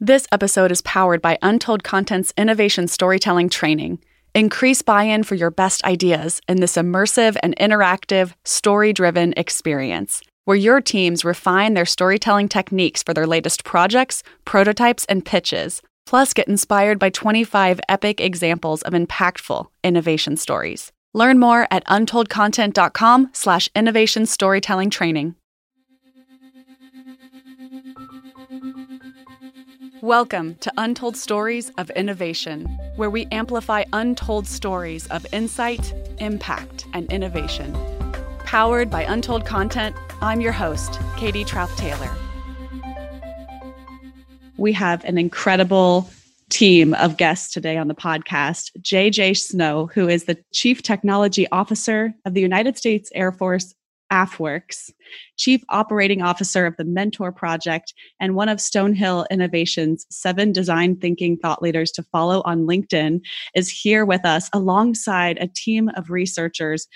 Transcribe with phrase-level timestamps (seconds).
[0.00, 3.98] This episode is powered by Untold Content's innovation storytelling training.
[4.32, 10.22] Increase buy in for your best ideas in this immersive and interactive, story driven experience,
[10.44, 15.82] where your teams refine their storytelling techniques for their latest projects, prototypes, and pitches.
[16.06, 20.92] Plus, get inspired by 25 epic examples of impactful innovation stories.
[21.12, 25.34] Learn more at untoldcontent.com slash innovation storytelling training.
[30.02, 37.10] Welcome to Untold Stories of Innovation, where we amplify untold stories of insight, impact, and
[37.10, 37.76] innovation.
[38.44, 42.14] Powered by Untold Content, I'm your host, Katie Trauth Taylor.
[44.56, 46.08] We have an incredible
[46.48, 48.70] team of guests today on the podcast.
[48.80, 53.74] JJ Snow, who is the Chief Technology Officer of the United States Air Force
[54.10, 54.92] AFWERX,
[55.36, 61.36] Chief Operating Officer of the Mentor Project, and one of Stonehill Innovation's seven design thinking
[61.36, 63.20] thought leaders to follow on LinkedIn,
[63.54, 66.88] is here with us alongside a team of researchers.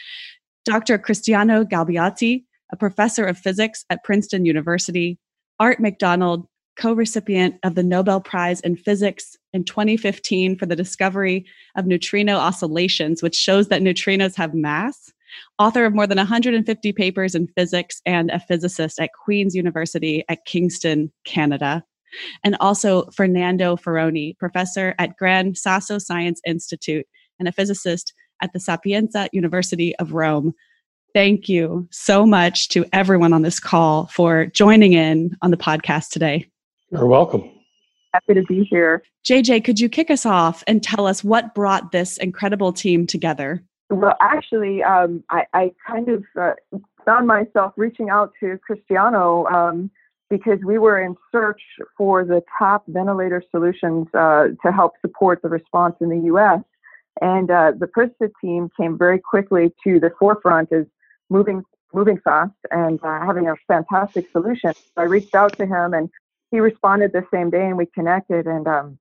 [0.64, 0.98] Dr.
[0.98, 5.18] Cristiano Galbiati, a professor of physics at Princeton University,
[5.58, 11.44] Art McDonald, co recipient of the Nobel Prize in Physics in 2015 for the discovery
[11.76, 15.12] of neutrino oscillations, which shows that neutrinos have mass
[15.58, 20.44] author of more than 150 papers in physics and a physicist at Queen's University at
[20.44, 21.84] Kingston, Canada.
[22.44, 27.06] And also Fernando Ferroni, professor at Gran Sasso Science Institute
[27.38, 30.52] and a physicist at the Sapienza University of Rome.
[31.14, 36.10] Thank you so much to everyone on this call for joining in on the podcast
[36.10, 36.46] today.
[36.90, 37.50] You're welcome.
[38.12, 39.02] Happy to be here.
[39.24, 43.62] JJ, could you kick us off and tell us what brought this incredible team together?
[43.92, 46.52] Well, actually, um, I, I, kind of uh,
[47.04, 49.90] found myself reaching out to Cristiano um,
[50.30, 51.60] because we were in search
[51.98, 56.60] for the top ventilator solutions uh, to help support the response in the U.S.
[57.20, 60.86] And uh, the Princeton team came very quickly to the forefront as
[61.28, 64.72] moving moving fast and uh, having a fantastic solution.
[64.72, 66.08] So I reached out to him, and
[66.50, 68.46] he responded the same day, and we connected.
[68.46, 68.98] And um,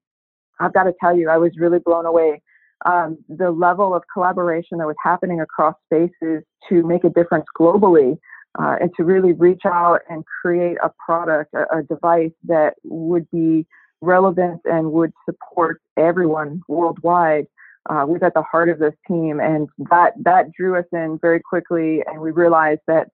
[0.59, 2.41] I've got to tell you, I was really blown away
[2.85, 8.17] um, the level of collaboration that was happening across spaces to make a difference globally
[8.59, 13.29] uh, and to really reach out and create a product, a, a, device that would
[13.31, 13.65] be
[14.01, 17.45] relevant and would support everyone worldwide
[17.89, 19.39] uh, was at the heart of this team.
[19.39, 22.03] And that, that drew us in very quickly.
[22.07, 23.07] And we realized that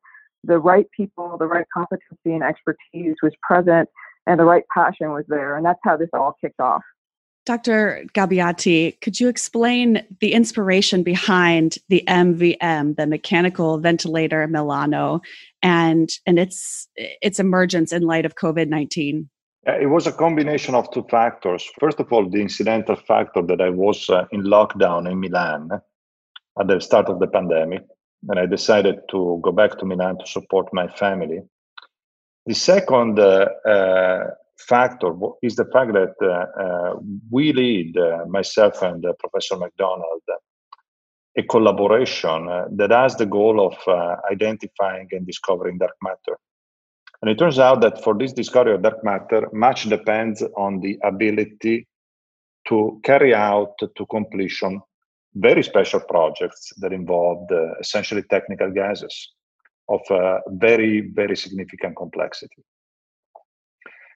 [0.44, 3.90] the right people, the right competency and expertise was present
[4.26, 5.56] and the right passion was there.
[5.56, 6.84] And that's how this all kicked off.
[7.48, 8.06] Dr.
[8.14, 15.22] Galbiati, could you explain the inspiration behind the MVM, the mechanical ventilator Milano,
[15.64, 19.30] and and its its emergence in light of COVID nineteen?
[19.64, 21.64] It was a combination of two factors.
[21.80, 25.70] First of all, the incidental factor that I was uh, in lockdown in Milan
[26.60, 27.84] at the start of the pandemic,
[28.28, 31.40] and I decided to go back to Milan to support my family.
[32.46, 34.24] The second uh, uh,
[34.60, 36.96] factor is the fact that uh, uh,
[37.30, 40.22] we lead, uh, myself and Professor McDonald,
[41.38, 43.76] a collaboration that has the goal of
[44.32, 46.38] identifying and discovering dark matter.
[47.22, 51.00] And it turns out that for this discovery of dark matter, much depends on the
[51.04, 51.88] ability
[52.68, 54.82] to carry out to completion
[55.36, 59.34] very special projects that involved uh, essentially technical gases
[59.90, 62.64] of uh, very, very significant complexity.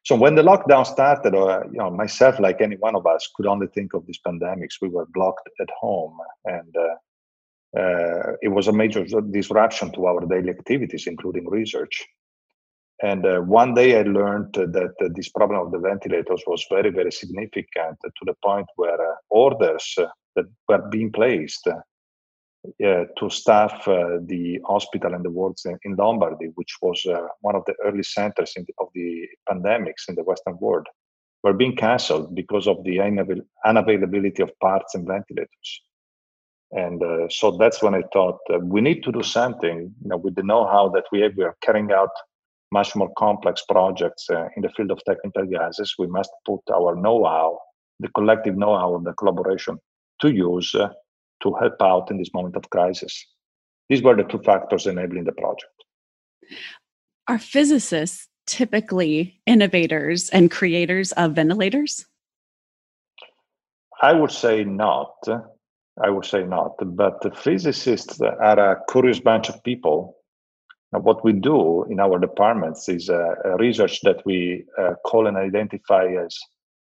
[0.03, 3.45] So when the lockdown started, uh, you know, myself, like any one of us, could
[3.45, 4.81] only think of these pandemics.
[4.81, 10.25] We were blocked at home, and uh, uh, it was a major disruption to our
[10.25, 12.06] daily activities, including research.
[13.03, 17.11] And uh, one day I learned that this problem of the ventilators was very, very
[17.11, 19.95] significant to the point where uh, orders
[20.35, 21.67] that were being placed
[22.66, 27.55] uh, to staff uh, the hospital and the wards in, Lombardy, which was uh, one
[27.55, 30.88] of the early centers the, of the pandemics in the Western world,
[31.44, 35.81] were being cancelled because of the unavail- unavailability of parts and ventilators.
[36.72, 39.93] And uh, so that's when I thought uh, we need to do something.
[40.02, 42.11] You know, with the know-how that we have, we are carrying out
[42.72, 45.96] much more complex projects uh, in the field of technical gases.
[45.97, 47.59] We must put our know-how,
[47.99, 49.79] the collective know-how, and the collaboration
[50.22, 50.73] to use
[51.43, 53.26] to help out in this moment of crisis.
[53.90, 55.73] These were the two factors enabling the project.
[57.28, 62.05] Are physicists typically innovators and creators of ventilators?
[64.02, 65.14] I would say not.
[66.03, 66.76] I would say not.
[66.84, 70.17] But the physicists are a curious bunch of people.
[70.91, 75.28] Now, what we do in our departments is a, a research that we uh, call
[75.28, 76.37] and identify as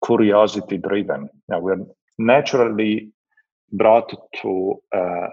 [0.05, 1.29] curiosity driven.
[1.47, 1.85] Now we're
[2.17, 3.11] naturally
[3.71, 5.27] brought to uh,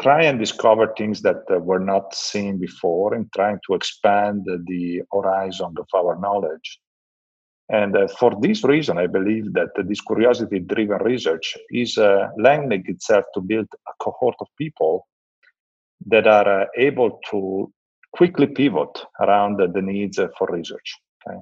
[0.00, 5.02] try and discover things that uh, were not seen before and trying to expand the
[5.12, 6.80] horizon of our knowledge.
[7.68, 12.82] And uh, for this reason, I believe that this curiosity driven research is uh, lending
[12.86, 15.06] itself to build a cohort of people
[16.06, 17.72] that are uh, able to
[18.12, 20.98] quickly pivot around the needs for research.
[21.26, 21.38] Okay?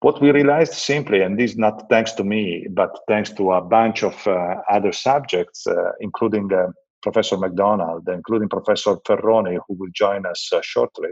[0.00, 3.60] What we realized simply, and this is not thanks to me, but thanks to a
[3.60, 6.68] bunch of uh, other subjects, uh, including uh,
[7.02, 11.08] Professor McDonald, including Professor Ferroni, who will join us uh, shortly,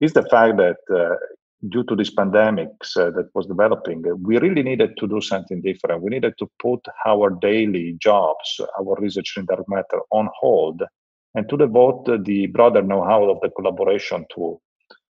[0.00, 1.16] is the fact that uh,
[1.70, 6.02] due to this pandemic uh, that was developing, we really needed to do something different.
[6.02, 10.82] We needed to put our daily jobs, our research in dark matter on hold,
[11.34, 14.60] and to devote the broader know-how of the collaboration to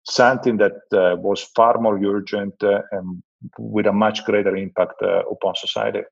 [0.05, 3.23] something that uh, was far more urgent uh, and
[3.59, 6.03] with a much greater impact uh, upon society.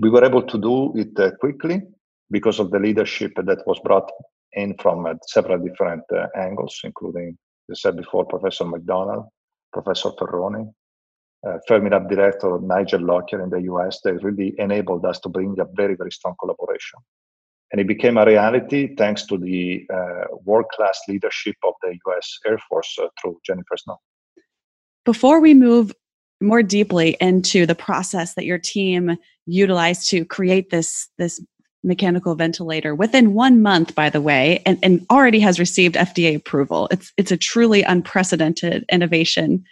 [0.00, 1.82] We were able to do it uh, quickly
[2.30, 4.10] because of the leadership that was brought
[4.54, 7.36] in from uh, several different uh, angles, including,
[7.70, 9.26] as I said before, Professor McDonald,
[9.72, 10.72] Professor Ferroni,
[11.46, 14.00] uh, Fermilab director Nigel Lockyer in the US.
[14.02, 17.00] They really enabled us to bring a very, very strong collaboration
[17.72, 22.38] and it became a reality thanks to the uh, world-class leadership of the U.S.
[22.46, 23.98] Air Force uh, through Jennifer Snow.
[25.04, 25.92] Before we move
[26.40, 29.16] more deeply into the process that your team
[29.46, 31.40] utilized to create this this
[31.84, 36.88] mechanical ventilator within one month, by the way, and, and already has received FDA approval.
[36.90, 39.64] It's it's a truly unprecedented innovation.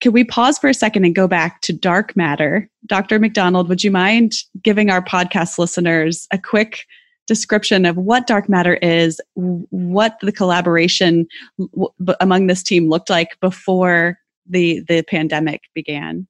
[0.00, 2.68] Can we pause for a second and go back to dark matter?
[2.86, 3.18] Dr.
[3.18, 4.32] McDonald, would you mind
[4.62, 6.84] giving our podcast listeners a quick
[7.28, 11.28] description of what dark matter is, what the collaboration
[12.20, 16.26] among this team looked like before the the pandemic began.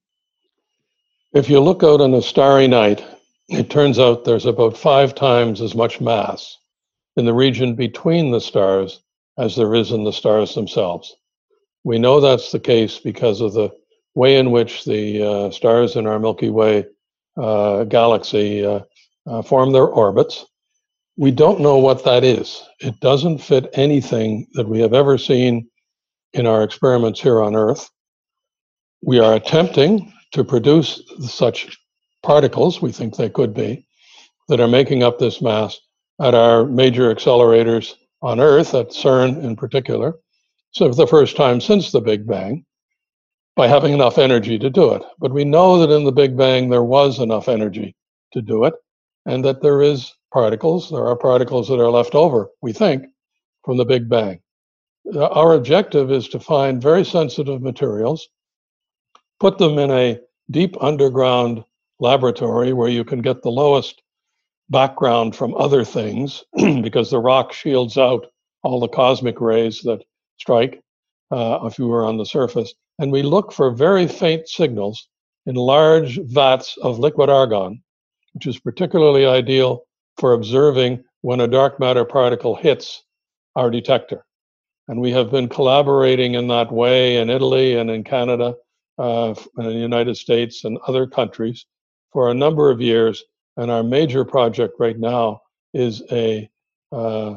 [1.33, 3.05] If you look out on a starry night,
[3.49, 6.59] it turns out there's about five times as much mass
[7.17, 9.01] in the region between the stars
[9.39, 11.15] as there is in the stars themselves.
[11.85, 13.71] We know that's the case because of the
[14.15, 16.87] way in which the uh, stars in our Milky Way
[17.37, 18.81] uh, galaxy uh,
[19.27, 20.45] uh form their orbits.
[21.19, 22.63] We don't know what that is.
[22.79, 25.69] It doesn't fit anything that we have ever seen
[26.33, 27.91] in our experiments here on Earth.
[29.03, 31.77] We are attempting to produce such
[32.23, 33.85] particles, we think they could be,
[34.47, 35.77] that are making up this mass
[36.23, 40.15] at our major accelerators on Earth, at CERN in particular.
[40.71, 42.65] So, for the first time since the Big Bang,
[43.57, 45.03] by having enough energy to do it.
[45.19, 47.97] But we know that in the Big Bang there was enough energy
[48.35, 48.75] to do it,
[49.27, 50.91] and that there is particles.
[50.91, 53.07] There are particles that are left over, we think,
[53.65, 54.41] from the Big Bang.
[55.15, 58.29] Uh, our objective is to find very sensitive materials,
[59.41, 60.21] put them in a
[60.51, 61.65] deep underground
[62.01, 64.03] laboratory where you can get the lowest
[64.71, 66.45] background from other things
[66.83, 68.27] because the rock shields out
[68.63, 70.03] all the cosmic rays that
[70.39, 70.83] strike
[71.31, 72.75] uh, if you were on the surface.
[72.99, 75.09] And we look for very faint signals
[75.47, 77.83] in large vats of liquid argon,
[78.35, 79.85] which is particularly ideal
[80.19, 83.05] for observing when a dark matter particle hits
[83.57, 84.25] our detector.
[84.89, 88.55] And we have been collaborating in that way in Italy and in Canada,
[88.99, 91.67] uh, in the United States and other countries
[92.13, 93.23] for a number of years.
[93.57, 95.43] And our major project right now
[95.75, 96.49] is a
[96.93, 97.37] uh,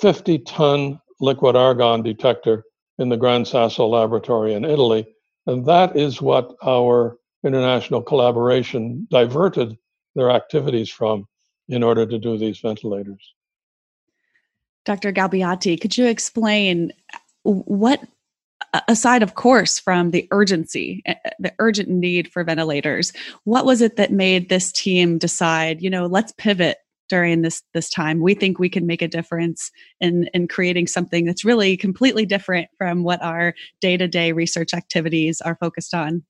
[0.00, 2.64] 50 ton liquid argon detector
[2.98, 5.06] in the Gran Sasso laboratory in Italy.
[5.46, 9.76] And that is what our international collaboration diverted
[10.14, 11.26] their activities from
[11.70, 13.34] in order to do these ventilators.
[14.84, 15.12] Dr.
[15.12, 16.92] Galbiati, could you explain
[17.42, 18.02] what,
[18.88, 23.12] aside of course from the urgency, eh, eh, the urgent need for ventilators,
[23.44, 27.90] what was it that made this team decide, you know, let's pivot during this this
[27.90, 32.24] time we think we can make a difference in in creating something that's really completely
[32.24, 36.22] different from what our day-to-day research activities are focused on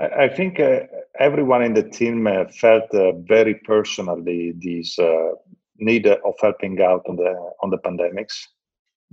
[0.00, 0.80] I think uh,
[1.18, 5.32] everyone in the team uh, felt uh, very personally this uh,
[5.78, 8.34] need of helping out on the on the pandemics.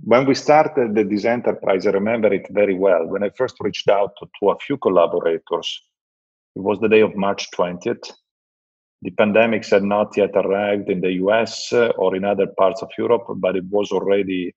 [0.02, 3.06] When we started this enterprise, I remember it very well.
[3.06, 5.82] When I first reached out to, to a few collaborators,
[6.56, 8.10] it was the day of March 20th.
[9.02, 12.88] The pandemics had not yet arrived in the US uh, or in other parts of
[12.96, 14.54] Europe, but it was already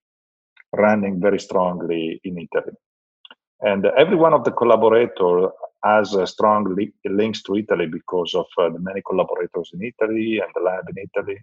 [0.71, 2.73] running very strongly in Italy.
[3.59, 5.51] And every one of the collaborators
[5.83, 10.51] has strong li- links to Italy because of uh, the many collaborators in Italy and
[10.55, 11.37] the lab in Italy.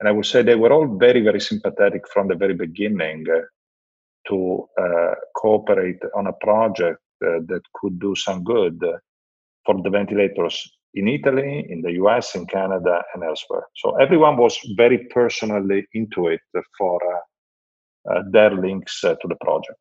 [0.00, 3.40] And I would say they were all very, very sympathetic from the very beginning uh,
[4.28, 8.78] to uh, cooperate on a project that could do some good
[9.64, 13.66] for the ventilators in Italy, in the US, in Canada, and elsewhere.
[13.76, 16.40] So everyone was very personally into it
[16.78, 19.78] for uh, uh, their links uh, to the project.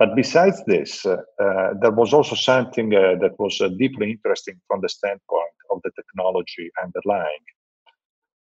[0.00, 4.80] But besides this, uh, uh, there was also something uh, that was deeply interesting from
[4.80, 7.44] the standpoint of the technology underlying.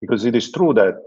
[0.01, 0.99] Because it is true that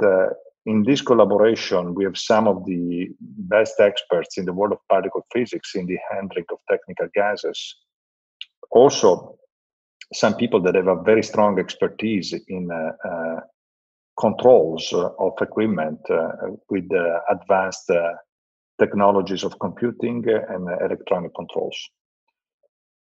[0.64, 5.26] in this collaboration, we have some of the best experts in the world of particle
[5.35, 7.76] physics in the handling of technical gases.
[8.71, 9.37] Also,
[10.14, 13.40] some people that have a very strong expertise in uh, uh,
[14.19, 16.28] controls of equipment uh,
[16.71, 16.88] with
[17.31, 17.90] advanced
[18.78, 21.78] technologies of computing and electronic controls.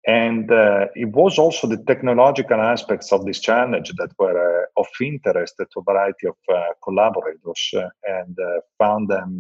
[0.08, 4.88] And uh, it was also the technological aspects of this challenge that were uh, of
[5.02, 9.38] interest to a variety of uh, collaborators uh, and uh, found them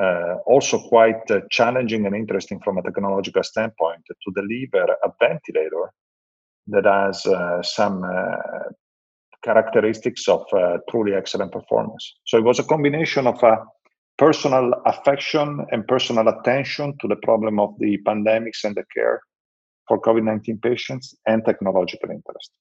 [0.00, 5.92] uh, also quite challenging and interesting from a technological standpoint to deliver a ventilator
[6.68, 7.26] that has
[7.68, 8.02] some
[9.42, 10.46] characteristics of
[10.88, 12.14] truly excellent performance.
[12.24, 13.58] So it was a combination of a
[14.22, 19.20] personal affection and personal attention to the problem of the pandemics and the care
[19.88, 22.52] for COVID 19 patients and technological interest.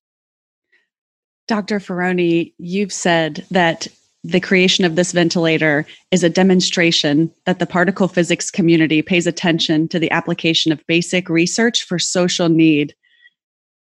[1.48, 1.80] Dr.
[1.80, 3.88] Ferroni, you've said that
[4.24, 9.88] the creation of this ventilator is a demonstration that the particle physics community pays attention
[9.90, 12.96] to the application of basic research for social need.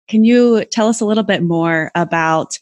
[0.08, 2.58] Can you tell us a little bit more about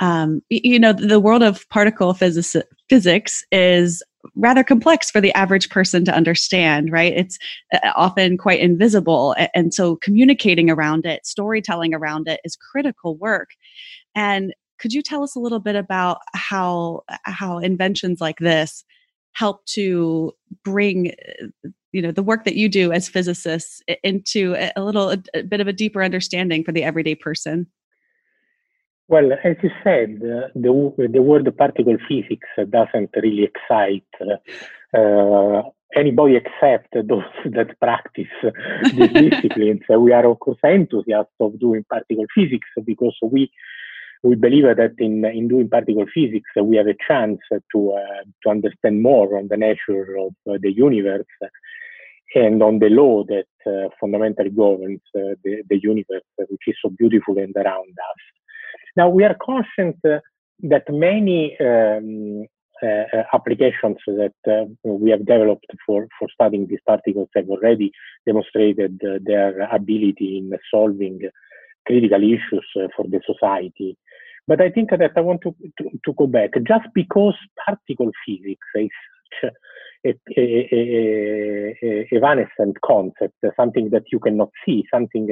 [0.00, 2.54] um, you know the world of particle physics,
[2.90, 4.02] physics is
[4.34, 7.12] rather complex for the average person to understand right?
[7.16, 7.38] It's
[7.72, 13.50] uh, often quite invisible and so communicating around it storytelling around it is critical work.
[14.14, 18.84] And could you tell us a little bit about how how inventions like this
[19.32, 20.32] help to
[20.64, 21.12] bring
[21.64, 25.60] uh, you know the work that you do as physicists into a little a bit
[25.60, 27.66] of a deeper understanding for the everyday person
[29.08, 34.04] well, as you said, uh, the, the word particle physics doesn't really excite
[34.94, 35.62] uh,
[35.96, 38.26] anybody except those that practice
[38.92, 39.82] these disciplines.
[39.88, 43.50] we are, of course, enthusiasts of doing particle physics because we
[44.22, 47.38] we believe that in, in doing particle physics, we have a chance
[47.72, 51.24] to, uh, to understand more on the nature of uh, the universe
[52.34, 56.90] and on the law that uh, fundamentally governs uh, the, the universe, which is so
[56.98, 58.22] beautiful and around us.
[58.98, 60.18] Now, we are conscious uh,
[60.72, 62.46] that many um,
[62.82, 67.92] uh, applications that uh, we have developed for, for studying these particles have already
[68.26, 71.20] demonstrated uh, their ability in solving
[71.86, 73.96] critical issues uh, for the society.
[74.48, 76.50] But I think that I want to, to, to go back.
[76.66, 78.88] Just because particle physics is
[79.40, 79.52] such
[80.06, 85.28] a, a, a, evanescent concept, something that you cannot see, something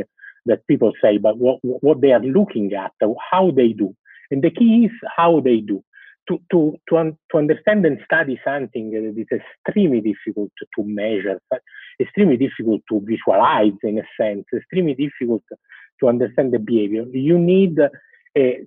[0.46, 2.92] that people say, but what, what they are looking at,
[3.30, 3.94] how they do.
[4.30, 5.82] And the key is how they do.
[6.28, 11.40] To, to, to, un, to understand and study something that is extremely difficult to measure,
[12.00, 15.44] extremely difficult to visualize in a sense, extremely difficult
[16.00, 17.78] to understand the behavior, you need
[18.36, 18.66] a,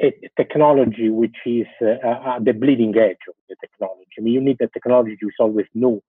[0.00, 4.08] a technology which is uh, uh, the bleeding edge of the technology.
[4.18, 6.02] I mean, you need a technology which is always new,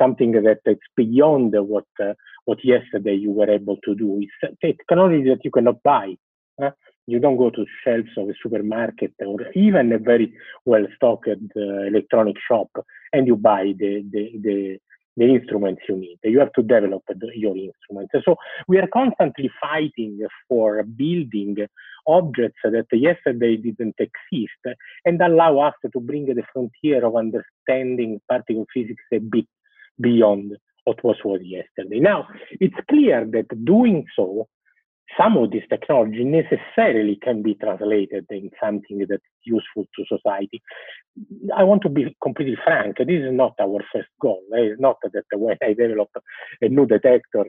[0.00, 4.20] something that is beyond what uh, what yesterday you were able to do.
[4.42, 6.14] It's technology that you cannot buy.
[6.62, 6.70] Uh,
[7.06, 10.32] you don't go to shelves of a supermarket or even a very
[10.64, 12.68] well stocked uh, electronic shop
[13.12, 14.78] and you buy the, the, the,
[15.16, 16.18] the, instruments you need.
[16.24, 17.02] You have to develop
[17.34, 18.12] your instruments.
[18.24, 18.36] So
[18.68, 21.56] we are constantly fighting for building
[22.06, 28.66] objects that yesterday didn't exist and allow us to bring the frontier of understanding particle
[28.72, 29.46] physics a bit
[30.00, 32.00] beyond what was was yesterday.
[32.00, 34.48] Now, it's clear that doing so,
[35.18, 40.62] some of this technology necessarily can be translated in something that's useful to society.
[41.54, 42.96] I want to be completely frank.
[42.98, 44.42] This is not our first goal.
[44.52, 46.08] It's not that when I develop
[46.60, 47.44] a new detector,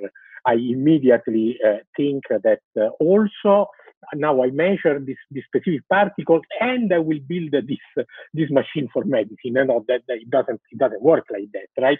[0.45, 3.69] I immediately uh, think that uh, also
[4.13, 9.05] now I measure this, this specific particle and I will build this this machine for
[9.05, 9.53] medicine.
[9.53, 11.99] No, that, that it doesn't it doesn't work like that, right?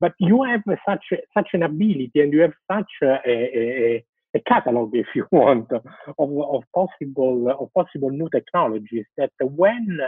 [0.00, 1.04] But you have such
[1.36, 4.04] such an ability, and you have such a, a,
[4.34, 5.82] a catalog, if you want, of,
[6.18, 9.98] of possible of possible new technologies that when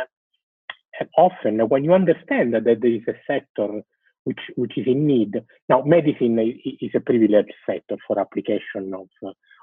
[1.19, 3.83] often when you understand that there is a sector
[4.27, 5.33] which which is in need.
[5.69, 6.39] Now, medicine
[6.81, 9.09] is a privileged sector for application of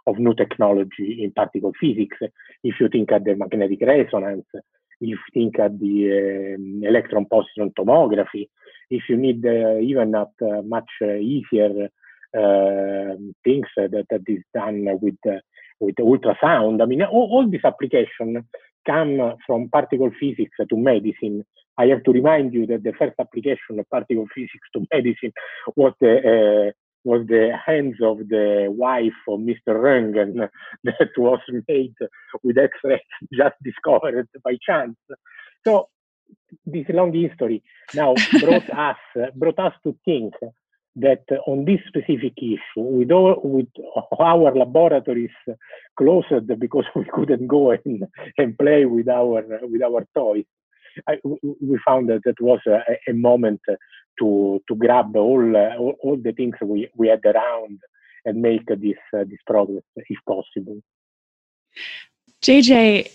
[0.07, 2.17] of new technology in particle physics.
[2.63, 4.61] If you think at the magnetic resonance, if
[5.01, 8.47] you think at the um, electron positron tomography,
[8.89, 11.89] if you need uh, even at uh, much uh, easier
[12.33, 15.15] things that, that is done with
[15.79, 16.81] with ultrasound.
[16.81, 18.43] I mean, all, all these applications
[18.85, 21.43] come from particle physics to medicine.
[21.77, 25.33] I have to remind you that the first application of particle physics to medicine
[25.75, 26.71] was the uh,
[27.05, 29.75] was the hands of the wife of Mr.
[29.85, 30.47] Röntgen
[30.85, 31.93] that was made
[32.43, 32.99] with X-rays
[33.33, 34.95] just discovered by chance.
[35.65, 35.89] So
[36.65, 37.61] this long history
[37.93, 40.33] now brought us brought us to think
[40.95, 43.67] that on this specific issue, with all with
[44.19, 45.31] our laboratories
[45.97, 48.03] closed because we couldn't go and,
[48.37, 50.45] and play with our with our toys,
[51.07, 53.61] I, we found that it was a, a moment
[54.19, 57.79] to to grab all, all, all the things we we had around
[58.25, 60.79] and make this uh, this progress if possible.
[62.43, 63.09] JJ,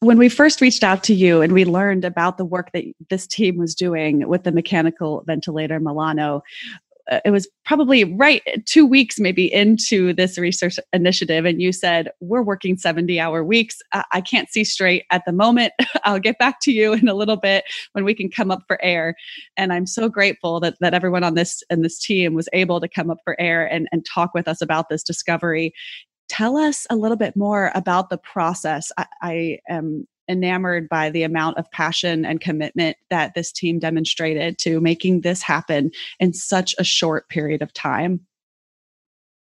[0.00, 3.26] when we first reached out to you and we learned about the work that this
[3.26, 8.86] team was doing with the mechanical ventilator Milano, uh, Uh, it was probably right two
[8.86, 13.78] weeks maybe into this research initiative and you said we're working 70 hour weeks.
[14.12, 15.72] I can't see straight at the moment.
[16.04, 18.82] I'll get back to you in a little bit when we can come up for
[18.82, 19.14] air.
[19.56, 22.88] And i'm so grateful that, that everyone on this and this team was able to
[22.88, 25.72] come up for air and, and talk with us about this discovery.
[26.28, 28.92] Tell us a little bit more about the process.
[28.98, 34.58] I, I am enamored by the amount of passion and commitment that this team demonstrated
[34.58, 38.20] to making this happen in such a short period of time.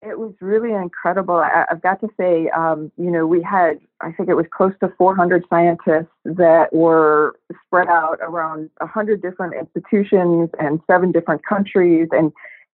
[0.03, 1.35] It was really incredible.
[1.35, 4.73] I, have got to say, um, you know, we had, I think it was close
[4.79, 7.35] to 400 scientists that were
[7.67, 12.31] spread out around 100 different institutions and seven different countries, and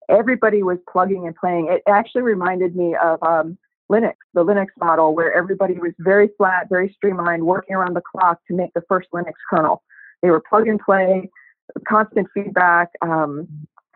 [0.07, 1.67] everybody was plugging and playing.
[1.69, 3.57] It actually reminded me of um,
[3.91, 8.39] Linux, the Linux model, where everybody was very flat, very streamlined, working around the clock
[8.47, 9.81] to make the first Linux kernel.
[10.21, 11.29] They were plug and play,
[11.87, 12.89] constant feedback.
[13.01, 13.47] Um,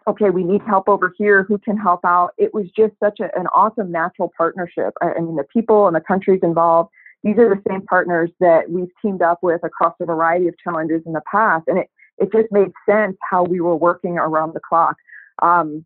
[0.07, 1.43] okay, we need help over here.
[1.43, 2.31] Who can help out?
[2.37, 4.93] It was just such a, an awesome natural partnership.
[5.01, 6.89] I, I mean, the people and the countries involved,
[7.23, 11.01] these are the same partners that we've teamed up with across a variety of challenges
[11.05, 11.65] in the past.
[11.67, 14.95] And it, it just made sense how we were working around the clock.
[15.41, 15.85] Um,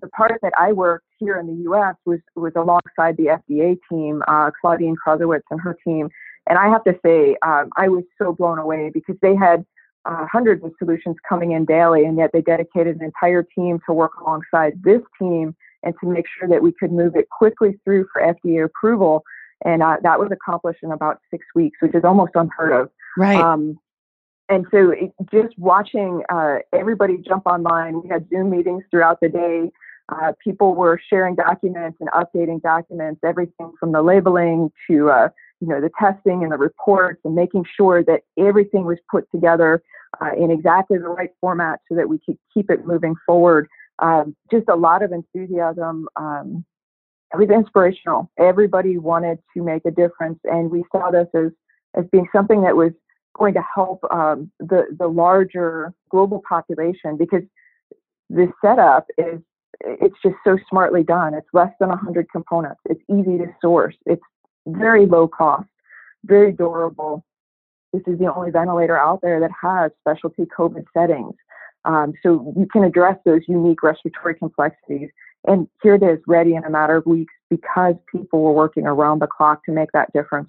[0.00, 1.94] the part that I worked here in the U.S.
[2.04, 6.08] was was alongside the FDA team, uh, Claudine Krasowitz and her team,
[6.48, 9.64] and I have to say um, I was so blown away because they had
[10.04, 13.92] uh, hundreds of solutions coming in daily, and yet they dedicated an entire team to
[13.92, 18.06] work alongside this team and to make sure that we could move it quickly through
[18.12, 19.22] for FDA approval.
[19.64, 22.90] And uh, that was accomplished in about six weeks, which is almost unheard of.
[23.16, 23.38] Right.
[23.38, 23.78] Um,
[24.48, 29.28] and so it, just watching uh, everybody jump online, we had Zoom meetings throughout the
[29.28, 29.70] day.
[30.10, 35.28] Uh, people were sharing documents and updating documents, everything from the labeling to uh,
[35.60, 39.82] you know the testing and the reports, and making sure that everything was put together
[40.20, 43.68] uh, in exactly the right format so that we could keep it moving forward.
[44.00, 46.08] Um, just a lot of enthusiasm.
[46.16, 46.64] Um,
[47.32, 48.30] it was inspirational.
[48.38, 51.52] Everybody wanted to make a difference, and we saw this as
[51.94, 52.92] as being something that was
[53.34, 57.42] going to help um, the the larger global population because
[58.28, 59.40] this setup is
[59.84, 61.34] it's just so smartly done.
[61.34, 62.80] It's less than 100 components.
[62.88, 63.94] It's easy to source.
[64.06, 64.22] It's
[64.66, 65.68] very low cost,
[66.24, 67.24] very durable.
[67.92, 71.34] This is the only ventilator out there that has specialty COVID settings.
[71.84, 75.08] Um, so you can address those unique respiratory complexities.
[75.46, 79.20] And here it is, ready in a matter of weeks because people were working around
[79.20, 80.48] the clock to make that difference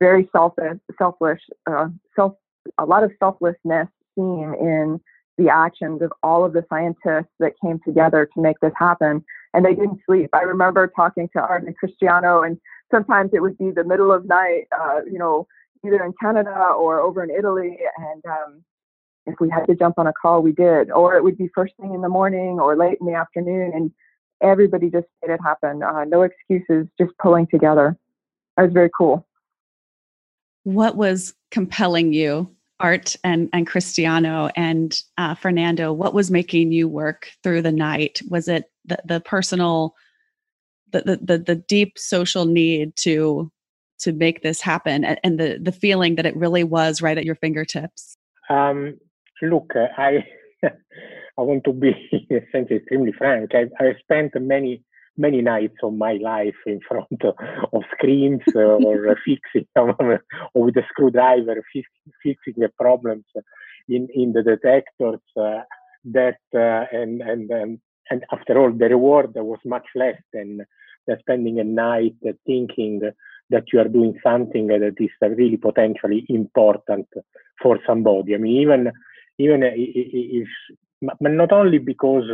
[0.00, 1.38] very selfish, selfless,
[1.70, 2.34] uh, self,
[2.78, 5.00] a lot of selflessness seen in
[5.38, 9.24] the actions of all of the scientists that came together to make this happen.
[9.54, 10.30] And they didn't sleep.
[10.32, 12.58] I remember talking to Art and Cristiano, and
[12.90, 15.46] sometimes it would be the middle of night, uh, you know,
[15.84, 17.78] either in Canada or over in Italy.
[17.98, 18.64] And um,
[19.26, 20.90] if we had to jump on a call, we did.
[20.90, 23.72] Or it would be first thing in the morning or late in the afternoon.
[23.74, 23.90] And
[24.42, 25.82] everybody just made it happen.
[25.82, 27.96] Uh, no excuses, just pulling together.
[28.58, 29.26] It was very cool
[30.64, 32.50] what was compelling you
[32.82, 38.20] art and and cristiano and uh, fernando what was making you work through the night?
[38.28, 39.94] Was it the, the personal
[40.90, 43.50] the, the the deep social need to
[44.00, 47.24] to make this happen and, and the the feeling that it really was right at
[47.24, 48.16] your fingertips?
[48.50, 48.98] Um,
[49.40, 50.24] look i
[50.64, 50.70] i
[51.38, 51.92] want to be
[52.30, 53.52] extremely frank.
[53.54, 54.84] I, I spent many
[55.16, 57.22] many nights of my life in front
[57.72, 60.22] of screens uh, or fixing or
[60.54, 61.62] with a screwdriver
[62.22, 63.24] fixing the problems
[63.88, 65.60] in, in the detectors uh,
[66.04, 67.78] that uh, and, and and
[68.10, 70.60] and after all the reward was much less than,
[71.06, 73.00] than spending a night thinking
[73.50, 77.06] that you are doing something that is really potentially important
[77.62, 78.34] for somebody.
[78.34, 78.90] I mean even
[79.38, 80.48] even if
[81.00, 82.28] but not only because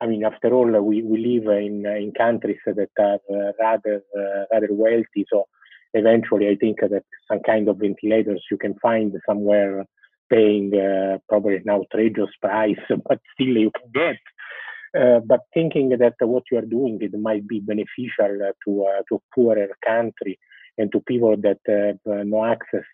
[0.00, 4.02] I mean, after all, we, we live in in countries that are rather
[4.52, 5.46] rather wealthy, so
[5.94, 9.84] eventually, I think that some kind of ventilators you can find somewhere
[10.30, 14.18] paying uh, probably an outrageous price, but still you can get.
[14.98, 19.16] Uh, but thinking that what you are doing it might be beneficial to uh, to
[19.16, 20.38] a poorer country
[20.78, 22.86] and to people that have uh, no access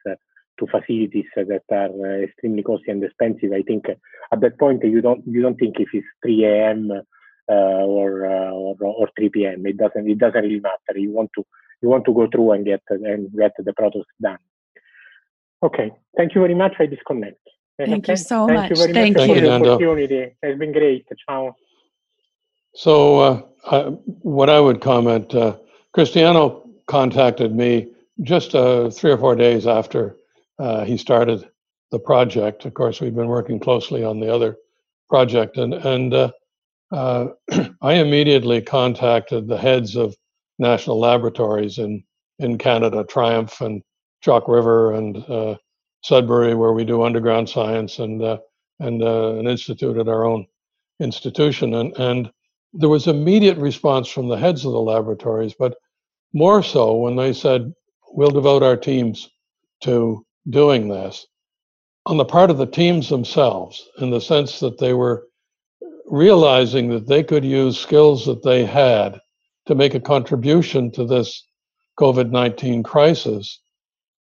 [0.59, 3.53] to facilities that are extremely costly and expensive.
[3.53, 6.91] I think at that point you don't you don't think if it's 3 a.m.
[7.49, 9.67] or, or or 3 p.m.
[9.67, 10.99] It doesn't it doesn't really matter.
[10.99, 11.45] You want to
[11.83, 14.39] you want to go through and get and get the product done.
[15.63, 16.75] Okay, thank you very much.
[16.79, 17.39] I disconnect.
[17.79, 18.13] Thank okay?
[18.13, 18.71] you so thank much.
[18.71, 19.35] You very thank much you.
[19.35, 20.37] for the opportunity.
[20.43, 21.07] It's been great.
[21.27, 21.57] Ciao.
[22.75, 23.81] So, uh, I,
[24.35, 25.57] what I would comment, uh,
[25.93, 27.89] Cristiano contacted me
[28.23, 30.17] just uh, three or four days after
[30.59, 31.49] uh, he started
[31.91, 32.65] the project.
[32.65, 34.57] Of course, we've been working closely on the other
[35.09, 36.31] project, and and uh,
[36.93, 37.29] uh,
[37.83, 40.17] I immediately contacted the heads of
[40.59, 42.05] national laboratories in
[42.39, 43.83] in Canada, TRIUMF and
[44.23, 45.57] Chalk River and uh,
[46.03, 48.39] Sudbury, where we do underground science, and uh,
[48.81, 50.47] and uh, an institute at our own
[51.01, 52.31] institution, and and
[52.73, 55.77] there was immediate response from the heads of the laboratories, but
[56.33, 57.73] more so when they said
[58.13, 59.31] we'll devote our teams
[59.83, 61.27] to doing this.
[62.07, 65.27] On the part of the teams themselves, in the sense that they were
[66.07, 69.19] realizing that they could use skills that they had
[69.67, 71.47] to make a contribution to this
[71.99, 73.61] COVID 19 crisis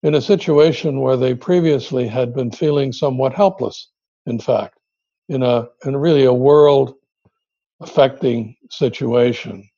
[0.02, 3.90] in a situation where they previously had been feeling somewhat helpless,
[4.26, 4.78] in fact,
[5.28, 6.94] in a in really a world
[7.80, 9.68] affecting situation.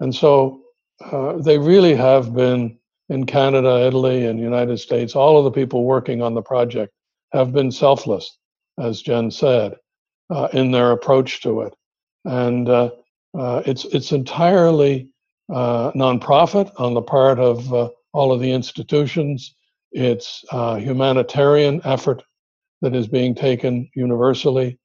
[0.00, 0.62] And so
[1.00, 2.78] uh, they really have been
[3.10, 6.92] in Canada, Italy, and United States, all of the people working on the project
[7.32, 8.38] have been selfless,
[8.78, 9.74] as Jen said,
[10.30, 11.74] uh, in their approach to it.
[12.24, 12.90] And uh,
[13.38, 15.10] uh it's it's entirely
[15.52, 19.54] uh, nonprofit on the part of uh, all of the institutions.
[19.92, 22.22] It's a humanitarian effort
[22.82, 24.78] that is being taken universally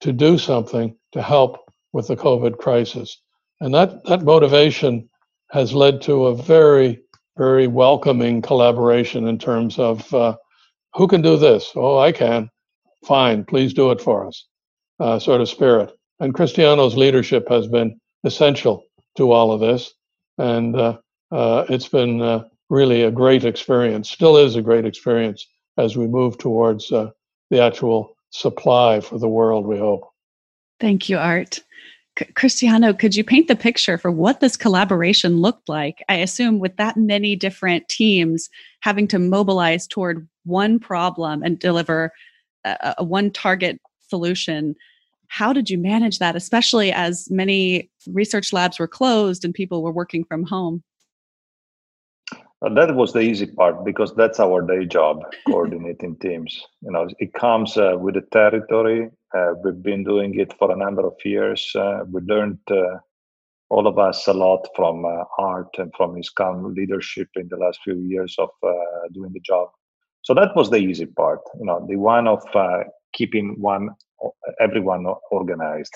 [0.00, 3.20] to do something to help with the COVID crisis.
[3.60, 5.08] And that, that motivation
[5.50, 7.00] has led to a very,
[7.36, 10.36] very welcoming collaboration in terms of uh,
[10.94, 11.72] who can do this?
[11.74, 12.50] Oh, I can.
[13.04, 14.46] Fine, please do it for us,
[15.00, 15.92] uh, sort of spirit.
[16.20, 18.84] And Cristiano's leadership has been essential
[19.16, 19.92] to all of this
[20.38, 20.98] and uh,
[21.30, 24.10] uh, it's been uh, really a great experience.
[24.10, 25.46] Still is a great experience
[25.78, 27.10] as we move towards uh,
[27.50, 29.66] the actual supply for the world.
[29.66, 30.08] We hope.
[30.80, 31.60] Thank you, Art.
[32.34, 36.04] Cristiano, could you paint the picture for what this collaboration looked like?
[36.08, 42.12] I assume with that many different teams having to mobilize toward one problem and deliver
[42.64, 44.74] a, a one target solution
[45.32, 49.90] how did you manage that, especially as many research labs were closed and people were
[49.90, 50.82] working from home?
[52.60, 56.62] Well, that was the easy part because that's our day job, coordinating teams.
[56.82, 59.08] You know, it comes uh, with the territory.
[59.34, 61.70] Uh, we've been doing it for a number of years.
[61.74, 62.98] Uh, we learned, uh,
[63.70, 67.56] all of us, a lot from uh, Art and from his calm leadership in the
[67.56, 68.72] last few years of uh,
[69.12, 69.68] doing the job.
[70.22, 71.40] So that was the easy part.
[71.58, 72.42] You know, the one of
[73.12, 73.90] keeping one
[74.60, 75.94] everyone organized.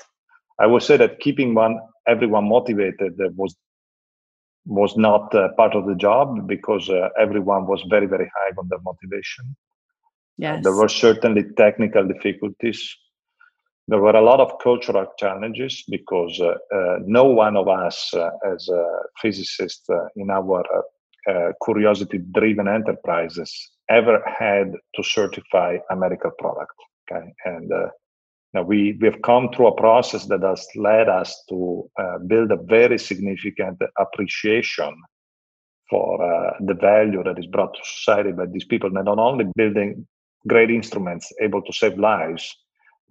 [0.59, 3.55] I would say that keeping one everyone motivated was
[4.67, 8.69] was not uh, part of the job because uh, everyone was very very high on
[8.69, 9.57] their motivation.
[10.39, 10.59] Yes.
[10.59, 12.95] Uh, there were certainly technical difficulties.
[13.89, 18.31] There were a lot of cultural challenges because uh, uh, no one of us, uh,
[18.53, 18.85] as a
[19.23, 20.65] physicist in our
[21.65, 23.53] curiosity-driven enterprises,
[23.89, 26.75] ever had to certify a medical product.
[27.11, 27.71] Okay, and
[28.55, 32.57] now we, we've come through a process that has led us to uh, build a
[32.57, 34.95] very significant appreciation
[35.91, 38.91] for uh, the value that is brought to society by these people.
[38.91, 40.07] Not only building
[40.49, 42.57] great instruments able to save lives,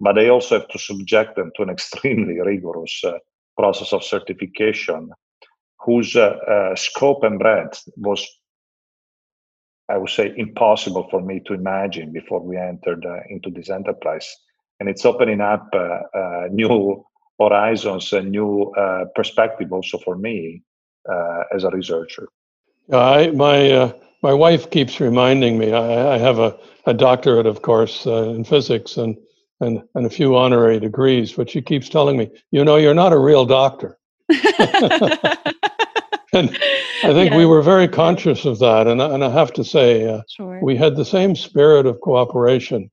[0.00, 3.18] but they also have to subject them to an extremely rigorous uh,
[3.58, 5.10] process of certification,
[5.80, 8.26] whose uh, uh, scope and breadth was,
[9.88, 14.36] I would say, impossible for me to imagine before we entered uh, into this enterprise
[14.80, 15.78] and it's opening up uh,
[16.18, 17.04] uh, new
[17.40, 20.62] horizons and new uh, perspective also for me
[21.54, 22.28] as a researcher.
[22.92, 25.72] I my my wife keeps reminding me.
[25.72, 29.16] I, I have a, a doctorate, of course, in physics and
[29.60, 33.12] and, and a few honorary degrees, but she keeps telling me, you know, you're not
[33.12, 33.98] a real doctor.
[36.32, 36.50] and
[37.02, 37.36] I think yeah.
[37.36, 38.86] we were very conscious of that.
[38.86, 40.60] And, and I have to say, uh, sure.
[40.62, 42.90] we had the same spirit of cooperation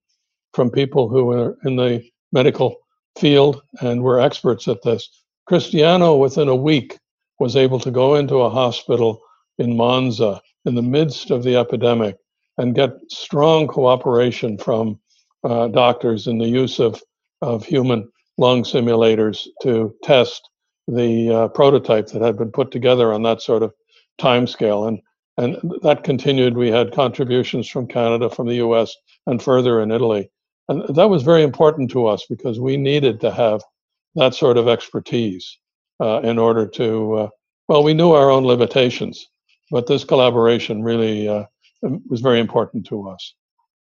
[0.53, 2.77] from people who were in the medical
[3.17, 5.09] field and were experts at this.
[5.47, 6.97] Cristiano, within a week,
[7.39, 9.21] was able to go into a hospital
[9.57, 12.15] in Monza in the midst of the epidemic
[12.57, 14.99] and get strong cooperation from
[15.43, 17.01] uh, doctors in the use of,
[17.41, 20.49] of human lung simulators to test
[20.87, 23.73] the uh, prototype that had been put together on that sort of
[24.17, 24.87] time scale.
[24.87, 24.99] And,
[25.37, 26.55] and that continued.
[26.55, 28.95] We had contributions from Canada, from the US,
[29.27, 30.29] and further in Italy.
[30.69, 33.61] And that was very important to us because we needed to have
[34.15, 35.57] that sort of expertise
[35.99, 37.29] uh, in order to, uh,
[37.67, 39.27] well, we knew our own limitations,
[39.71, 41.45] but this collaboration really uh,
[42.09, 43.33] was very important to us.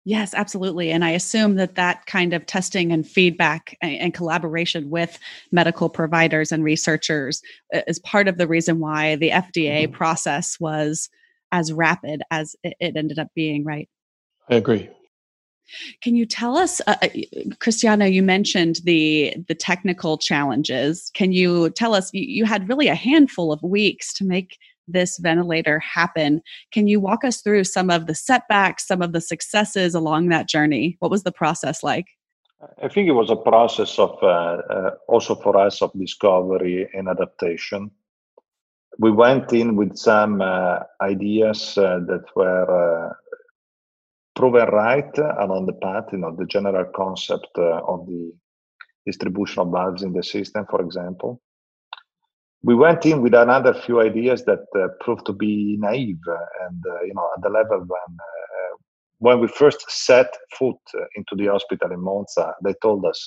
[0.08, 0.92] Yes, absolutely.
[0.92, 5.18] And I assume that that kind of testing and feedback and, collaboration with
[5.50, 7.42] medical providers and researchers
[7.88, 9.92] is part of the reason why the FDA mm-hmm.
[9.92, 11.10] process was
[11.50, 13.88] as rapid as it ended up being, right?
[14.48, 14.88] I agree.
[16.04, 17.08] Can you tell us, uh, uh
[17.58, 18.04] Cristiano?
[18.04, 21.10] You mentioned the the technical challenges.
[21.14, 22.14] Can you tell us?
[22.14, 24.56] You, you had really a handful of weeks to make
[24.88, 26.42] this ventilator happen.
[26.72, 30.48] Can you walk us through some of the setbacks, some of the successes along that
[30.48, 30.96] journey?
[31.00, 32.06] What was the process like?
[32.82, 37.08] I think it was a process of uh, uh, also for us of discovery and
[37.08, 37.90] adaptation.
[38.98, 43.12] We went in with some uh, ideas uh, that were uh,
[44.34, 48.32] proven right along the path, you know, the general concept uh, of the
[49.04, 51.42] distribution of valves in the system, for example
[52.66, 56.24] we went in with another few ideas that uh, proved to be naive
[56.64, 58.74] and uh, you know at the level when uh,
[59.18, 60.82] when we first set foot
[61.14, 63.20] into the hospital in Monza they told us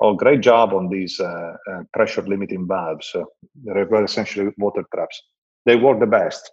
[0.00, 3.08] oh great job on these uh, uh, pressure limiting valves
[3.64, 5.20] they were essentially water traps.
[5.66, 6.52] They work the best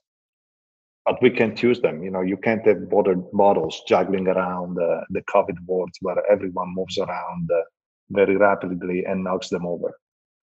[1.06, 2.04] but we can't use them.
[2.04, 4.76] You know you can't have water bottles juggling around
[5.16, 7.48] the covid wards where everyone moves around
[8.10, 9.92] very rapidly and knocks them over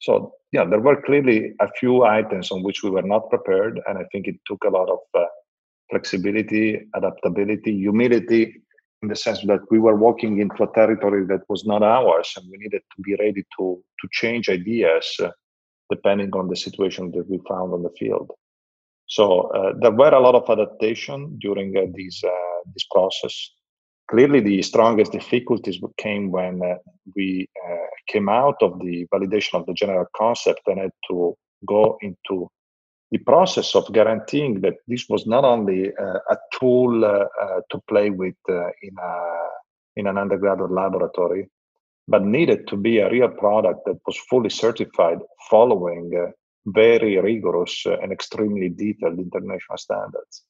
[0.03, 3.97] so yeah, there were clearly a few items on which we were not prepared, and
[3.99, 5.25] I think it took a lot of uh,
[5.91, 8.63] flexibility, adaptability, humility,
[9.03, 12.45] in the sense that we were walking into a territory that was not ours, and
[12.51, 15.31] we needed to be ready to to change ideas uh,
[15.89, 18.29] depending on the situation that we found on the field.
[19.07, 19.25] So
[19.59, 23.35] uh, there were a lot of adaptation during uh, these uh, this process
[24.13, 26.75] clearly the strongest difficulties came when uh,
[27.17, 31.35] we uh, came out of the validation of the general concept and had to
[31.67, 32.47] go into
[33.11, 37.81] the process of guaranteeing that this was not only uh, a tool uh, uh, to
[37.89, 39.13] play with uh, in a
[39.97, 41.47] in an undergraduate laboratory,
[42.09, 45.19] but needed to be a real product that was fully certified
[45.51, 46.33] following
[46.67, 50.45] very rigorous and extremely detailed international standards.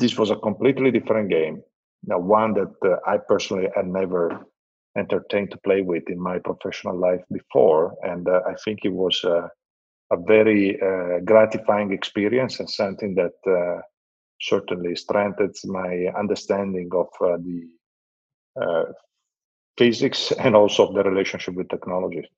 [0.00, 1.62] This was a completely different game
[2.04, 4.46] now one that uh, I personally had never
[4.96, 9.22] entertained to play with in my professional life before, and uh, I think it was
[9.24, 9.48] uh,
[10.10, 13.80] a very uh, gratifying experience and something that uh,
[14.40, 18.94] certainly strengthens my understanding of uh, the
[19.76, 22.28] physics and also of the relationship with technology.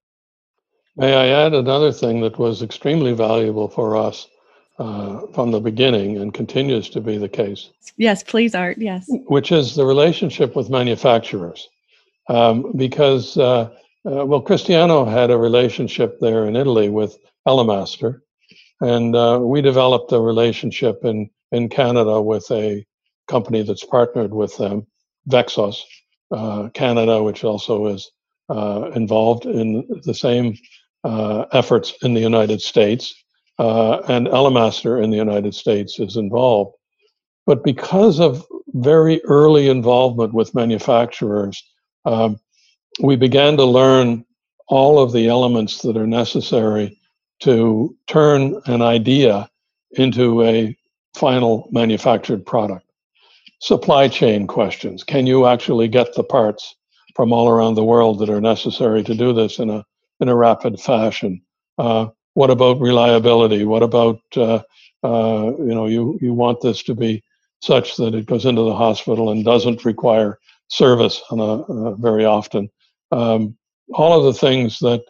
[0.97, 4.29] May I add another thing that was extremely valuable for us?
[4.81, 7.69] Uh, from the beginning and continues to be the case.
[7.99, 8.79] Yes, please, Art.
[8.79, 9.05] Yes.
[9.27, 11.69] Which is the relationship with manufacturers.
[12.29, 13.69] Um, because, uh,
[14.07, 18.23] uh, well, Cristiano had a relationship there in Italy with Elemaster,
[18.81, 22.87] and uh, we developed a relationship in, in Canada with a
[23.29, 24.87] company that's partnered with them,
[25.29, 25.83] Vexos
[26.31, 28.11] uh, Canada, which also is
[28.49, 30.57] uh, involved in the same
[31.53, 33.15] efforts in the United States
[33.61, 36.75] uh, and Elemaster in the United States is involved.
[37.45, 41.63] But because of very early involvement with manufacturers,
[42.07, 42.41] um,
[43.03, 44.25] we began to learn
[44.69, 46.99] all of the elements that are necessary
[47.41, 49.51] to turn an idea
[49.93, 50.75] into a
[51.15, 52.87] final manufactured product.
[53.61, 55.05] Supply chain questions.
[55.05, 56.77] Can you actually get the parts
[57.15, 59.85] from all around the world that are necessary to do this in a
[60.21, 61.43] in a rapid fashion?
[61.77, 62.07] Uh,
[62.41, 63.65] what about reliability?
[63.67, 64.63] What about uh,
[65.03, 67.23] uh, you know you you want this to be
[67.61, 72.71] such that it goes into the hospital and doesn't require service a, uh, very often.
[73.13, 73.59] Um,
[73.93, 75.03] all of the things that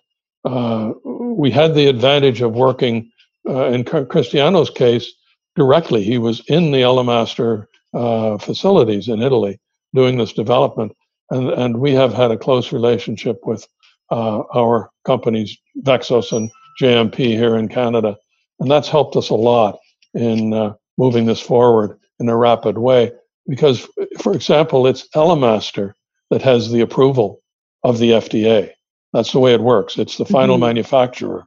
[0.44, 3.12] uh, we had the advantage of working
[3.48, 5.06] uh, in Cristiano's case
[5.54, 6.02] directly.
[6.02, 9.60] He was in the Elemaster uh, facilities in Italy
[9.94, 10.96] doing this development,
[11.30, 13.68] and and we have had a close relationship with
[14.10, 18.16] our companies Vexos and JMP here in Canada.
[18.58, 19.78] And that's helped us a lot
[20.14, 23.12] in uh, moving this forward in a rapid way.
[23.48, 23.86] Because,
[24.20, 25.92] for example, it's Elemaster
[26.30, 27.40] that has the approval
[27.84, 28.70] of the FDA.
[29.12, 29.98] That's the way it works.
[29.98, 30.60] It's the final Mhm.
[30.60, 31.46] manufacturer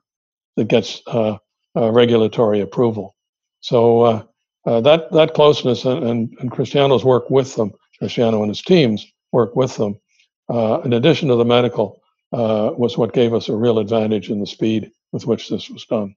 [0.58, 1.38] that gets uh,
[1.76, 3.15] uh, regulatory approval.
[3.62, 4.24] So uh,
[4.65, 9.06] uh, that that closeness and, and, and Cristiano's work with them, Cristiano and his teams
[9.32, 10.00] work with them,
[10.50, 12.02] uh, in addition to the medical,
[12.34, 15.86] uh, was what gave us a real advantage in the speed with which this was
[15.86, 16.15] done.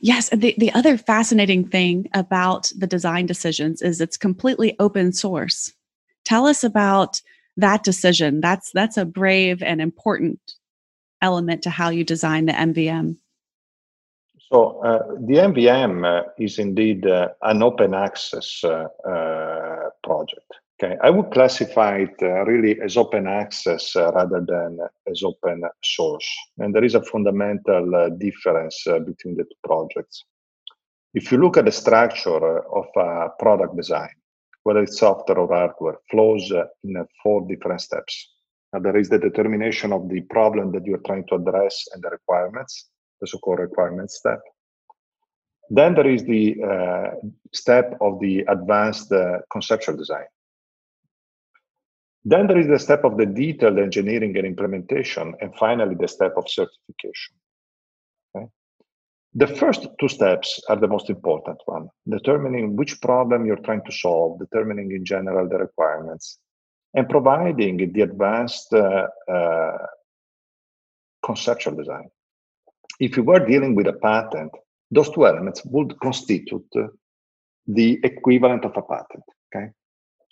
[0.00, 5.12] Yes, and the, the other fascinating thing about the design decisions is it's completely open
[5.12, 5.72] source.
[6.24, 7.20] Tell us about
[7.56, 8.40] that decision.
[8.40, 10.38] That's that's a brave and important
[11.20, 13.16] element to how you design the MVM.
[14.52, 20.52] So uh, the MVM uh, is indeed uh, an open access uh, uh, project.
[20.82, 26.28] Okay, I would classify it uh, really as open access rather than as open source.
[26.58, 30.24] And there is a fundamental difference between the two projects.
[31.14, 34.10] If you look at the structure of a product design,
[34.64, 36.50] whether it's software or hardware, flows
[36.82, 38.32] in four different steps.
[38.72, 42.10] Now, there is the determination of the problem that you're trying to address and the
[42.10, 42.88] requirements,
[43.20, 44.40] the so-called requirements step.
[45.70, 47.10] Then there is the uh,
[47.52, 50.24] step of the advanced uh, conceptual design.
[52.24, 56.34] Then there is the step of the detailed engineering and implementation, and finally the step
[56.36, 57.34] of certification.
[58.34, 58.46] Okay?
[59.34, 63.92] The first two steps are the most important one, determining which problem you're trying to
[63.92, 66.38] solve, determining in general the requirements,
[66.94, 69.78] and providing the advanced uh, uh,
[71.24, 72.08] conceptual design.
[73.00, 74.52] If you were dealing with a patent,
[74.90, 76.70] those two elements would constitute
[77.66, 79.24] the equivalent of a patent.
[79.54, 79.68] Okay.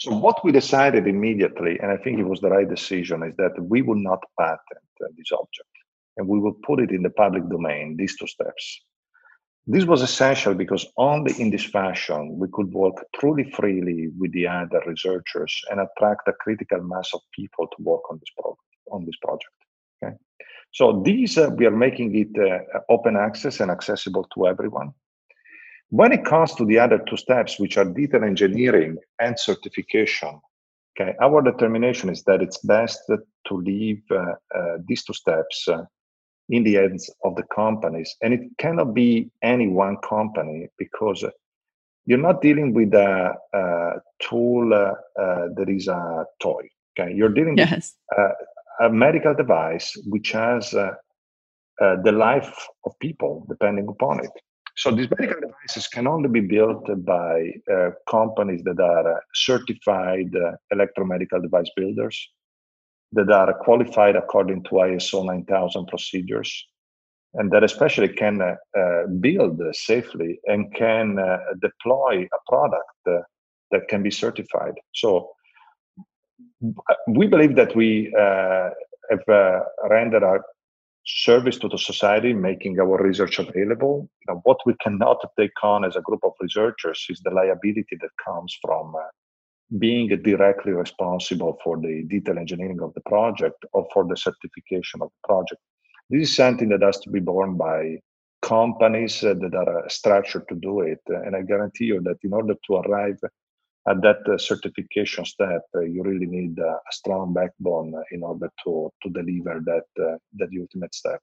[0.03, 3.55] So what we decided immediately, and I think it was the right decision, is that
[3.61, 5.75] we will not patent uh, this object,
[6.17, 7.97] and we will put it in the public domain.
[7.97, 8.81] These two steps.
[9.65, 14.49] This was essential because only in this fashion we could work truly freely with the
[14.49, 18.71] other researchers and attract a critical mass of people to work on this project.
[18.91, 19.55] On this project.
[20.03, 20.17] Okay.
[20.73, 24.95] So these uh, we are making it uh, open access and accessible to everyone.
[25.93, 30.41] When it comes to the other two steps, which are detail engineering and certification,
[30.99, 35.85] okay, our determination is that it's best to leave uh, uh, these two steps uh,
[36.49, 38.17] in the hands of the companies.
[38.23, 41.27] And it cannot be any one company because
[42.07, 46.71] you're not dealing with a, a tool uh, uh, that is a toy.
[46.99, 47.71] Okay, you're dealing yes.
[48.09, 54.31] with uh, a medical device which has the life of people depending upon it.
[54.77, 60.35] So these medical devices can only be built by uh, companies that are uh, certified
[60.35, 62.31] uh, electromedical device builders,
[63.13, 66.67] that are qualified according to ISO 9000 procedures,
[67.35, 71.17] and that especially can uh, uh build safely and can
[71.61, 73.25] deploy a product
[73.71, 74.75] that can be certified.
[74.95, 75.31] So
[77.09, 80.43] we believe that we have rendered our
[81.05, 84.09] service to the society, making our research available.
[84.45, 88.57] What we cannot take on as a group of researchers is the liability that comes
[88.63, 89.01] from uh,
[89.79, 95.09] being directly responsible for the detail engineering of the project or for the certification of
[95.09, 95.61] the project.
[96.11, 97.99] This is something that has to be borne by
[98.43, 101.01] companies uh, that are structured to do it.
[101.07, 103.19] And I guarantee you that in order to arrive
[103.89, 108.51] at that uh, certification step, uh, you really need uh, a strong backbone in order
[108.65, 111.21] to to deliver that that ultimate step.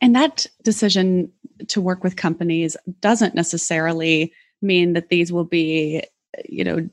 [0.00, 1.30] And that decision
[1.68, 6.02] to work with companies doesn't necessarily mean that these will be,
[6.48, 6.88] you know,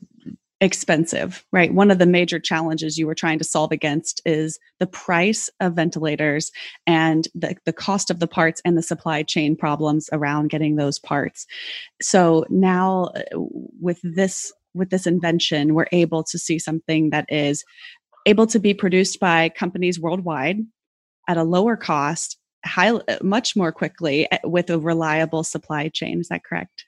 [0.60, 1.72] expensive, right?
[1.72, 5.74] One of the major challenges you were trying to solve against is the price of
[5.74, 6.52] ventilators
[6.86, 10.98] and the, the cost of the parts and the supply chain problems around getting those
[10.98, 11.46] parts.
[12.02, 13.22] So now uh,
[13.80, 17.64] with this with this invention, we're able to see something that is
[18.26, 20.58] able to be produced by companies worldwide
[21.28, 22.92] at a lower cost, high,
[23.22, 26.20] much more quickly uh, with a reliable supply chain.
[26.20, 26.84] Is that correct?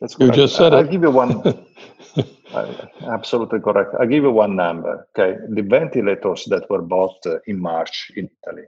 [0.00, 0.36] That's correct.
[0.36, 0.90] You just said I'll it.
[0.90, 1.42] give you one.
[3.06, 3.94] absolutely correct.
[3.98, 5.06] I'll give you one number.
[5.18, 8.64] Okay, the ventilators that were bought uh, in March in Italy,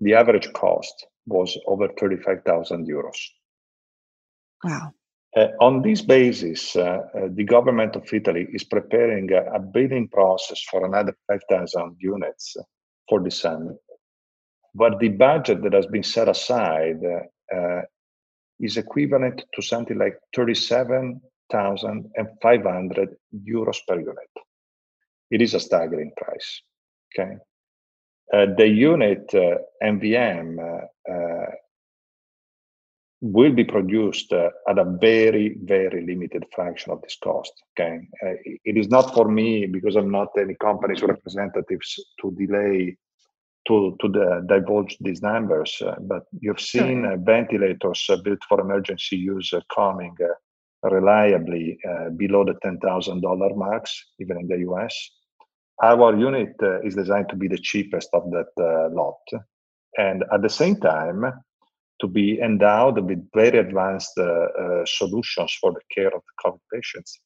[0.00, 3.18] the average cost was over thirty-five thousand euros.
[4.64, 4.92] Wow.
[5.34, 6.80] Uh, on this basis, uh,
[7.14, 12.54] uh, the government of Italy is preparing a, a bidding process for another 5,000 units
[13.08, 13.74] for December.
[14.74, 17.00] But the budget that has been set aside
[17.54, 17.80] uh,
[18.60, 20.18] is equivalent to something like
[21.52, 24.30] 37,500 euros per unit.
[25.30, 26.62] It is a staggering price.
[27.14, 27.36] Okay.
[28.32, 31.50] Uh, the unit uh, MVM uh, uh,
[33.20, 37.52] will be produced uh, at a very, very limited fraction of this cost.
[37.72, 38.34] Okay, uh,
[38.64, 42.96] it is not for me because I'm not any company's representatives to delay
[43.68, 45.82] to to the, divulge these numbers.
[46.00, 47.22] But you've seen.
[47.24, 50.16] Ventilators built for emergency use coming
[50.82, 51.78] reliably
[52.16, 54.94] below the ten thousand dollar marks, even in the U.S.
[55.82, 56.54] Our unit
[56.84, 59.20] is designed to be the cheapest of that lot,
[59.98, 61.32] and at the same time
[62.02, 66.60] to be endowed with very advanced uh, uh, solutions for the care of the COVID
[66.74, 67.20] patients.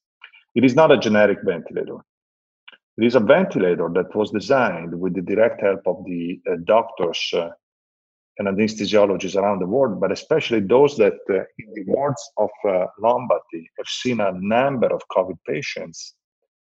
[0.55, 1.99] It is not a generic ventilator.
[2.99, 7.21] It is a ventilator that was designed with the direct help of the uh, doctors
[7.35, 7.51] uh,
[8.39, 12.87] and anesthesiologists around the world, but especially those that uh, in the wards of uh,
[13.01, 16.15] Lombardy have seen a number of COVID patients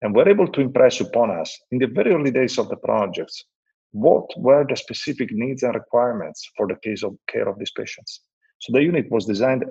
[0.02, 3.46] and were able to impress upon us in the very early days of the projects
[3.92, 8.22] what were the specific needs and requirements for the case of care of these patients.
[8.60, 9.64] So the unit was designed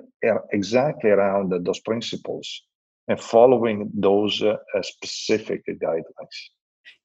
[0.51, 2.63] exactly around those principles
[3.07, 6.37] and following those uh, specific guidelines.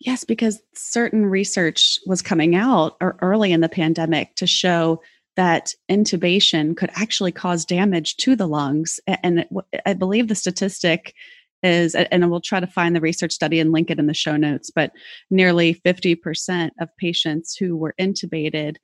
[0.00, 5.00] Yes, because certain research was coming out or early in the pandemic to show
[5.36, 8.98] that intubation could actually cause damage to the lungs.
[9.06, 9.46] And
[9.86, 11.14] I believe the statistic
[11.62, 14.36] is, and we'll try to find the research study and link it in the show
[14.36, 14.92] notes, but
[15.30, 18.76] nearly 50% of patients who were intubated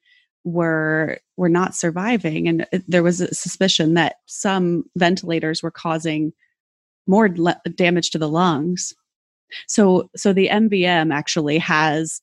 [0.45, 6.35] were were not surviving and uh, there was a suspicion that some ventilators were causing
[7.07, 8.93] more le- damage to the lungs
[9.69, 12.21] so so the mvm actually has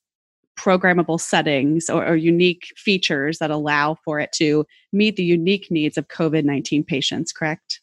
[0.60, 5.98] programmable settings or, or, unique features that allow for it to meet the unique needs
[5.98, 7.82] of covid-19 patients correct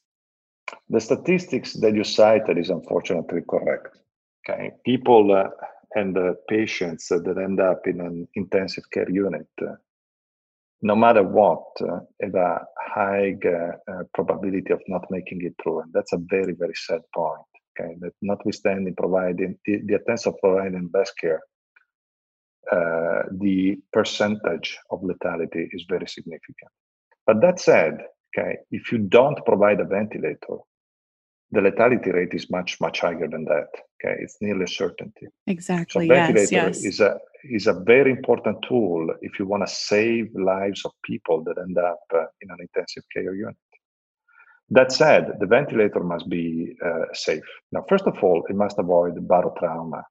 [0.91, 3.99] the statistics that you cited is unfortunately correct.
[4.49, 5.49] Okay, people uh,
[5.95, 9.75] and uh, patients that end up in an intensive care unit, uh,
[10.83, 15.81] no matter what, uh, have a high uh, uh, probability of not making it through,
[15.81, 17.41] and that's a very very sad point.
[17.79, 21.41] Okay, that notwithstanding providing the, the attempts of providing best care,
[23.33, 26.73] the percentage of lethality is very significant.
[27.27, 27.99] But that said,
[28.37, 30.59] Okay, if you don't provide a ventilator,
[31.51, 33.69] the lethality rate is much much higher than that.
[33.97, 35.27] Okay, it's nearly a certainty.
[35.47, 36.07] Exactly.
[36.07, 36.85] So ventilator yes, yes.
[36.85, 41.43] is a is a very important tool if you want to save lives of people
[41.45, 43.57] that end up uh, in an intensive care unit.
[44.71, 47.45] That said, the ventilator must be uh, safe.
[47.73, 50.03] Now, first of all, it must avoid barotrauma.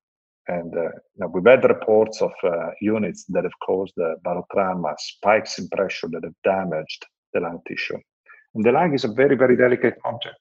[0.48, 3.94] And uh, now we've had reports of uh, units that have caused
[4.26, 8.00] barotrauma, spikes in pressure that have damaged the lung tissue.
[8.56, 10.40] And the lung is a very, very delicate object.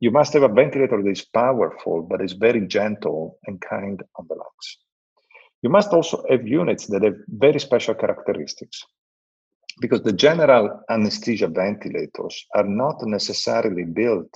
[0.00, 4.26] You must have a ventilator that is powerful, but is very gentle and kind on
[4.28, 4.78] the lungs.
[5.62, 8.84] You must also have units that have very special characteristics
[9.80, 14.34] because the general anesthesia ventilators are not necessarily built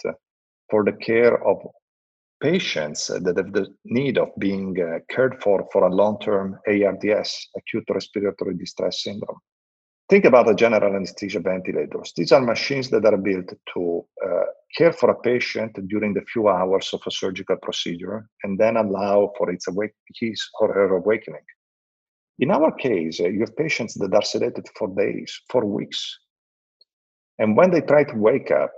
[0.71, 1.59] for the care of
[2.43, 7.85] patients that have the need of being uh, cared for for a long-term ARDS, acute
[7.91, 9.39] respiratory distress syndrome.
[10.09, 12.13] Think about the general anesthesia ventilators.
[12.17, 14.45] These are machines that are built to uh,
[14.77, 19.33] care for a patient during the few hours of a surgical procedure and then allow
[19.39, 21.45] for its awake, his or her awakening.
[22.41, 26.19] In our case, uh, you have patients that are sedated for days, for weeks.
[27.39, 28.73] And when they try to wake up,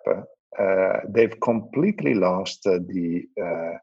[0.58, 3.78] uh, they've completely lost uh, the uh,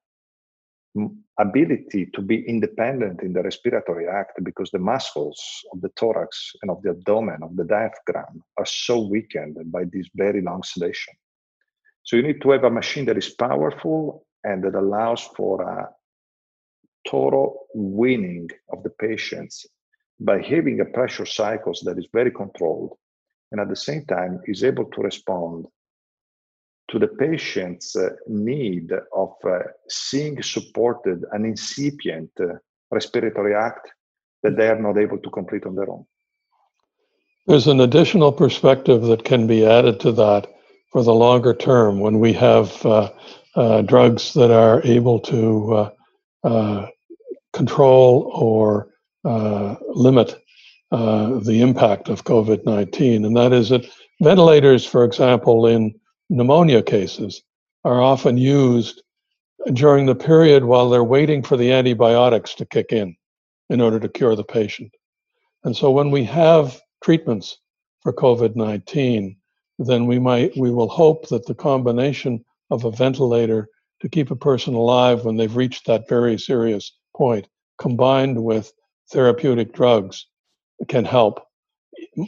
[1.40, 5.40] ability to be independent in the respiratory act because the muscles
[5.72, 10.08] of the thorax and of the abdomen, of the diaphragm, are so weakened by this
[10.14, 11.14] very long sedation.
[12.04, 15.90] So you need to have a machine that is powerful and that allows for a
[17.08, 19.66] total weaning of the patients
[20.20, 22.98] by having a pressure cycles that is very controlled
[23.52, 25.66] and at the same time is able to respond
[26.90, 32.54] to the patient's uh, need of uh, seeing supported an incipient uh,
[32.92, 33.90] respiratory act
[34.44, 36.06] that they are not able to complete on their own.
[37.46, 40.48] There's an additional perspective that can be added to that
[40.92, 43.12] for the longer term when we have uh,
[43.56, 45.92] uh, drugs that are able to
[46.44, 46.88] uh,
[47.54, 48.90] control or
[49.24, 50.42] limit
[50.92, 53.26] the impact of COVID 19.
[53.26, 53.86] And that is that
[54.22, 57.44] ventilators, for example, in pneumonia cases
[57.84, 59.02] are often used
[59.74, 63.16] during the period while they're waiting for the antibiotics to kick in
[63.70, 64.94] in order to cure the patient.
[65.64, 67.58] And so when we have treatments
[68.02, 69.36] for COVID-19,
[69.80, 73.70] then we might we will hope that the combination of a ventilator
[74.02, 77.48] to keep a person alive when they've reached that very serious point
[77.78, 78.72] combined with
[79.12, 80.28] therapeutic drugs
[80.88, 81.46] can help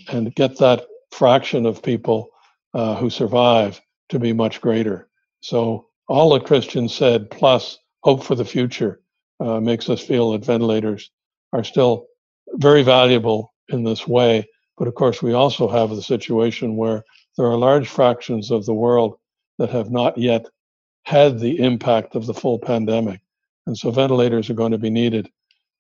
[0.09, 2.30] and get that fraction of people
[2.74, 5.09] uh, who survive to be much greater.
[5.41, 9.01] So all that Christian said, plus hope for the future,
[9.39, 11.11] uh, makes us feel that ventilators
[11.53, 12.07] are still
[12.55, 14.47] very valuable in this way.
[14.78, 17.03] But of course, we also have the situation where
[17.38, 19.15] there are large fractions of the world
[19.57, 20.45] that have not yet
[21.04, 23.22] had the impact of the full pandemic.
[23.68, 25.30] And so ventilators are going to be needed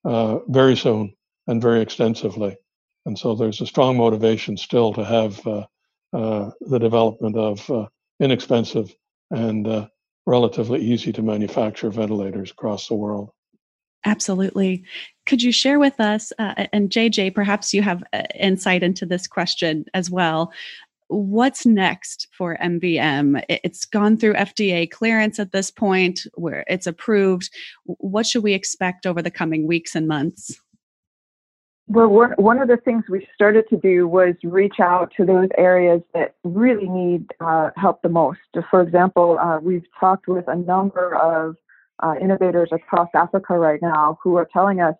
[0.03, 1.13] uh, very soon
[1.47, 2.57] and very extensively.
[3.05, 5.65] And so there's a strong motivation still to have uh,
[6.13, 7.87] uh, the development of uh,
[8.19, 8.93] inexpensive
[9.31, 9.87] and uh,
[10.25, 13.31] relatively easy to manufacture ventilators across the world.
[14.05, 14.83] Absolutely.
[15.25, 18.03] Could you share with us, uh, and JJ, perhaps you have
[18.35, 20.51] insight into this question as well.
[21.11, 23.43] What's next for MVM?
[23.49, 27.49] It's gone through FDA clearance at this point where it's approved.
[27.83, 30.57] What should we expect over the coming weeks and months?
[31.87, 32.07] Well,
[32.37, 36.35] one of the things we started to do was reach out to those areas that
[36.45, 38.39] really need uh, help the most.
[38.69, 41.57] For example, uh, we've talked with a number of
[42.01, 44.95] uh, innovators across Africa right now who are telling us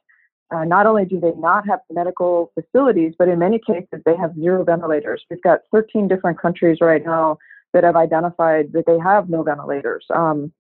[0.54, 4.36] uh, not only do they not have medical facilities, but in many cases they have
[4.36, 5.24] zero ventilators.
[5.30, 7.38] We've got 13 different countries right now
[7.74, 10.06] that have identified that they have no ventilators.
[10.14, 10.52] Um,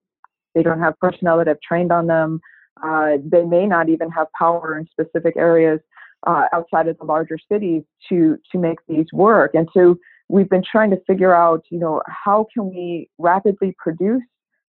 [0.56, 2.40] they don't have personnel that have trained on them.
[2.82, 5.80] Uh, they may not even have power in specific areas
[6.26, 9.52] uh, outside of the larger cities to to make these work.
[9.54, 9.98] And so
[10.30, 14.24] we've been trying to figure out, you know, how can we rapidly produce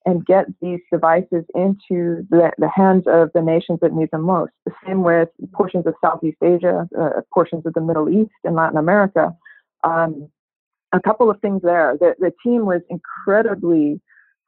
[0.07, 4.53] and get these devices into the, the hands of the nations that need them most.
[4.65, 8.77] The same with portions of Southeast Asia, uh, portions of the Middle East and Latin
[8.77, 9.35] America.
[9.83, 10.29] Um,
[10.93, 11.97] a couple of things there.
[11.99, 13.99] The, the team was incredibly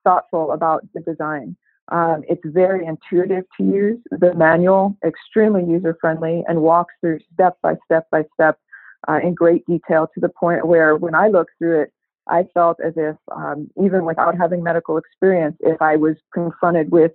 [0.05, 1.57] thoughtful about the design.
[1.91, 3.99] Um, it's very intuitive to use.
[4.11, 8.57] The manual, extremely user friendly, and walks through step by step by step
[9.09, 11.93] uh, in great detail to the point where when I look through it,
[12.29, 17.11] I felt as if, um, even without having medical experience, if I was confronted with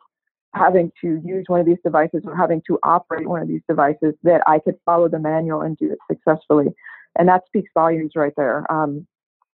[0.55, 4.15] having to use one of these devices or having to operate one of these devices,
[4.23, 6.67] that I could follow the manual and do it successfully.
[7.19, 8.71] And that speaks volumes right there.
[8.73, 9.07] Um,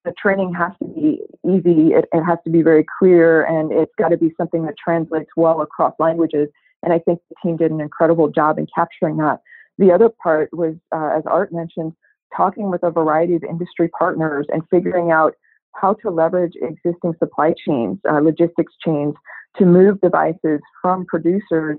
[0.05, 3.93] the training has to be easy, it, it has to be very clear, and it's
[3.99, 6.49] got to be something that translates well across languages.
[6.83, 9.41] And I think the team did an incredible job in capturing that.
[9.79, 11.93] The other part was, uh, as Art mentioned,
[12.35, 15.35] talking with a variety of industry partners and figuring out
[15.81, 19.15] how to leverage existing supply chains, uh, logistics chains
[19.59, 21.79] to move devices from producers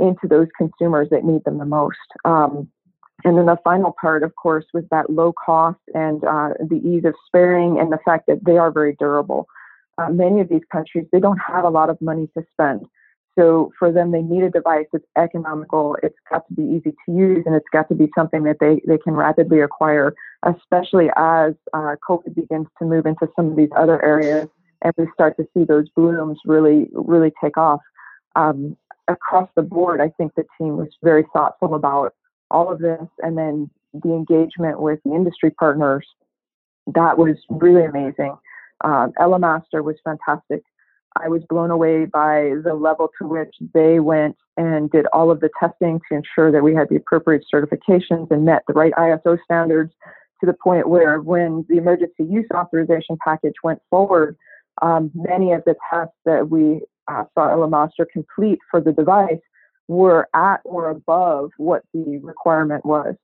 [0.00, 1.96] into those consumers that need them the most.
[2.24, 2.68] Um,
[3.24, 7.04] and then the final part, of course, was that low cost and uh, the ease
[7.04, 9.48] of sparing and the fact that they are very durable.
[9.98, 12.86] Uh, many of these countries, they don't have a lot of money to spend.
[13.38, 15.96] So for them, they need a device that's economical.
[16.02, 18.82] It's got to be easy to use, and it's got to be something that they,
[18.86, 23.70] they can rapidly acquire, especially as uh, COVID begins to move into some of these
[23.76, 24.48] other areas
[24.82, 27.80] and we start to see those blooms really, really take off.
[28.36, 28.76] Um,
[29.08, 32.14] across the board, I think the team was very thoughtful about
[32.50, 36.06] all of this, and then the engagement with the industry partners.
[36.94, 38.36] That was really amazing.
[38.82, 40.62] Um, Elemaster was fantastic.
[41.16, 45.40] I was blown away by the level to which they went and did all of
[45.40, 49.38] the testing to ensure that we had the appropriate certifications and met the right ISO
[49.44, 49.92] standards
[50.40, 54.36] to the point where when the emergency use authorization package went forward,
[54.82, 59.40] um, many of the tests that we uh, saw Elemaster complete for the device
[59.88, 63.14] were at or above what the requirement was.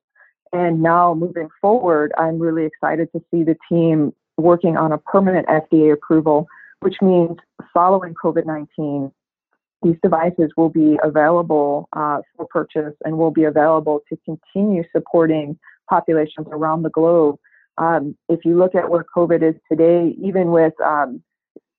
[0.52, 5.46] And now moving forward, I'm really excited to see the team working on a permanent
[5.46, 6.46] FDA approval
[6.84, 7.38] which means
[7.72, 9.10] following COVID 19,
[9.82, 15.58] these devices will be available uh, for purchase and will be available to continue supporting
[15.88, 17.36] populations around the globe.
[17.78, 21.22] Um, if you look at where COVID is today, even with um,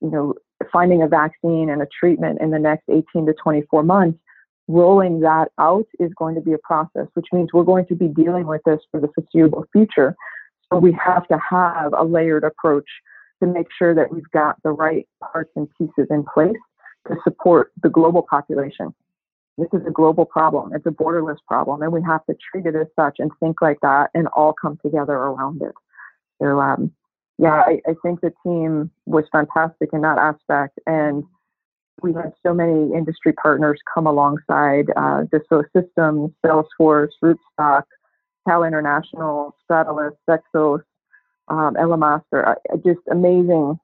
[0.02, 0.34] you know
[0.72, 4.18] finding a vaccine and a treatment in the next 18 to 24 months,
[4.68, 8.08] rolling that out is going to be a process, which means we're going to be
[8.08, 10.16] dealing with this for the foreseeable future.
[10.74, 12.90] So we have to have a layered approach
[13.42, 16.58] to make sure that we've got the right parts and pieces in place
[17.08, 18.94] to support the global population.
[19.58, 20.74] This is a global problem.
[20.74, 23.80] It's a borderless problem, and we have to treat it as such and think like
[23.82, 25.74] that and all come together around it.
[26.42, 26.92] So, um,
[27.38, 31.24] yeah, I, I think the team was fantastic in that aspect, and
[32.02, 37.84] we had so many industry partners come alongside uh, Systems, Salesforce, Rootstock,
[38.48, 40.82] Cal International, Stratalus, Sexos,
[41.48, 43.80] um, Elemaster, just amazing,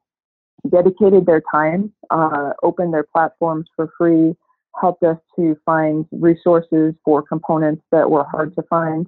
[0.69, 4.35] dedicated their time, uh, opened their platforms for free,
[4.79, 9.07] helped us to find resources for components that were hard to find.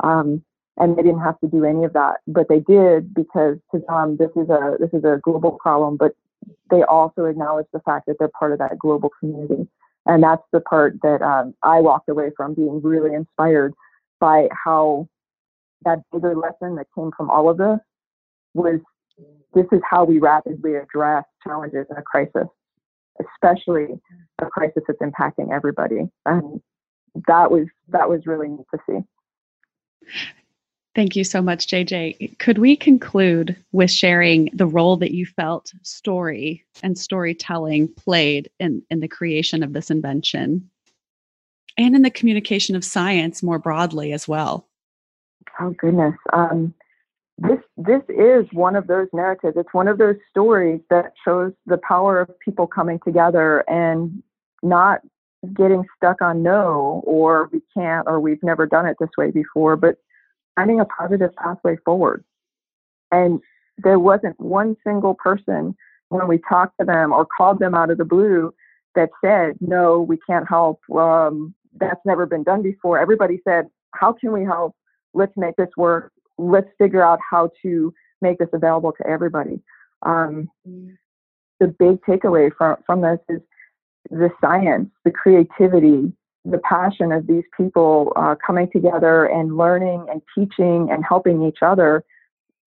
[0.00, 0.42] Um,
[0.76, 4.16] and they didn't have to do any of that, but they did because to them
[4.16, 6.12] this is a this is a global problem, but
[6.70, 9.68] they also acknowledge the fact that they're part of that global community,
[10.06, 13.72] and that's the part that um, I walked away from being really inspired
[14.18, 15.08] by how
[15.84, 17.78] that bigger lesson that came from all of this
[18.54, 18.80] was
[19.54, 22.48] this is how we rapidly address challenges in a crisis,
[23.20, 24.00] especially
[24.40, 26.08] a crisis that's impacting everybody.
[26.26, 26.60] And
[27.28, 30.10] that was that was really neat to see.
[30.94, 32.38] Thank you so much, JJ.
[32.38, 38.80] Could we conclude with sharing the role that you felt story and storytelling played in,
[38.90, 40.70] in the creation of this invention
[41.76, 44.68] and in the communication of science more broadly as well?
[45.58, 46.14] Oh, goodness.
[46.32, 46.74] Um,
[47.38, 49.56] this this is one of those narratives.
[49.56, 54.22] It's one of those stories that shows the power of people coming together and
[54.62, 55.00] not
[55.52, 59.76] getting stuck on no or we can't or we've never done it this way before,
[59.76, 59.96] but
[60.56, 62.24] finding a positive pathway forward.
[63.10, 63.40] And
[63.78, 65.76] there wasn't one single person
[66.08, 68.54] when we talked to them or called them out of the blue
[68.94, 70.80] that said, no, we can't help.
[70.90, 72.98] Um, that's never been done before.
[72.98, 74.76] Everybody said, how can we help?
[75.12, 79.60] Let's make this work let's figure out how to make this available to everybody.
[80.02, 80.50] Um,
[81.60, 83.40] the big takeaway from, from this is
[84.10, 86.12] the science, the creativity,
[86.44, 91.58] the passion of these people uh, coming together and learning and teaching and helping each
[91.62, 92.04] other.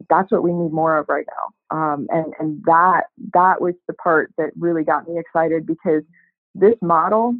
[0.09, 1.75] That's what we need more of right now.
[1.75, 3.03] Um, and and that
[3.33, 6.03] that was the part that really got me excited because
[6.55, 7.35] this model,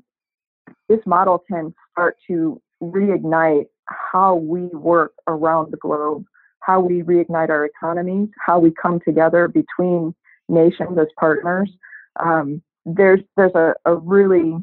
[0.90, 3.66] this model can start to reignite
[4.12, 6.26] how we work around the globe,
[6.60, 10.14] how we reignite our economies, how we come together between
[10.50, 11.72] nations as partners.
[12.20, 14.56] Um, there's there's a, a, really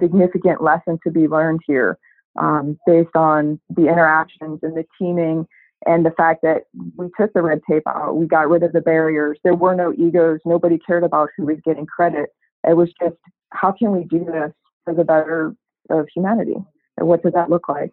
[0.00, 1.98] significant lesson to be learned here
[2.38, 5.46] um, based on the interactions and the teaming
[5.86, 6.62] and the fact that
[6.96, 9.38] we took the red tape out, we got rid of the barriers.
[9.44, 10.40] There were no egos.
[10.44, 12.30] Nobody cared about who was getting credit.
[12.66, 13.16] It was just
[13.50, 14.52] how can we do this
[14.84, 15.54] for the better
[15.90, 16.56] of humanity?
[16.96, 17.92] And what does that look like?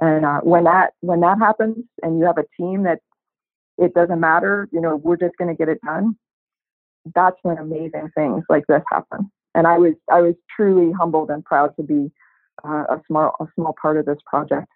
[0.00, 3.00] And uh, when that when that happens, and you have a team that
[3.78, 6.16] it doesn't matter, you know, we're just going to get it done.
[7.14, 9.30] That's when amazing things like this happen.
[9.54, 12.10] And I was I was truly humbled and proud to be
[12.64, 14.68] uh, a small a small part of this project.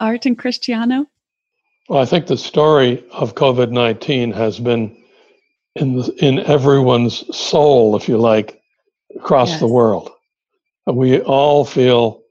[0.00, 1.06] Art and Cristiano.
[1.88, 4.96] Well, I think the story of COVID nineteen has been
[5.74, 8.60] in the, in everyone's soul, if you like,
[9.16, 9.60] across yes.
[9.60, 10.10] the world.
[10.86, 12.22] We all feel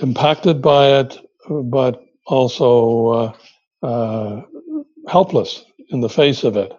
[0.00, 1.18] impacted by it,
[1.48, 4.42] but also uh, uh,
[5.08, 6.72] helpless in the face of it.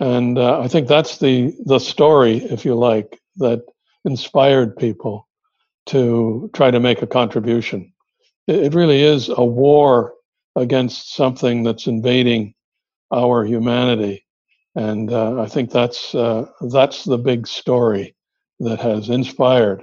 [0.00, 3.62] And uh, I think that's the the story, if you like, that
[4.04, 5.28] inspired people
[5.86, 7.92] to try to make a contribution.
[8.46, 10.14] It, really is a war
[10.56, 12.54] against something that's invading
[13.12, 14.24] our humanity,
[14.76, 18.14] and uh, I think that's uh, that's the big story
[18.60, 19.82] that has inspired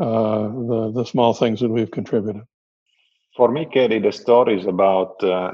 [0.00, 2.42] uh, the, the small things that we've contributed.
[3.36, 5.52] For me, Katie, the story is about uh,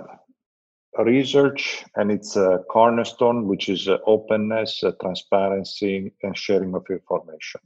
[0.99, 7.61] research and its a cornerstone, which is uh, openness, uh, transparency, and sharing of information.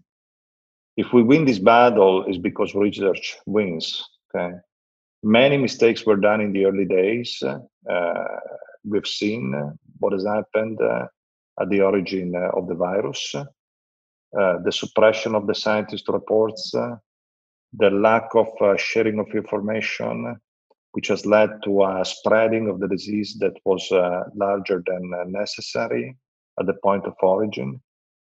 [0.96, 4.02] If we win this battle, it's because research wins.
[4.34, 4.56] Okay,
[5.22, 7.42] many mistakes were done in the early days.
[7.42, 8.24] Uh,
[8.84, 9.54] we've seen
[9.98, 10.78] what has happened
[11.60, 13.34] at the origin of the virus.
[14.38, 16.96] Uh, the suppression of the scientist reports, uh,
[17.74, 20.36] the lack of uh, sharing of information,
[20.92, 23.86] which has led to a spreading of the disease that was
[24.34, 26.16] larger than necessary
[26.58, 27.80] at the point of origin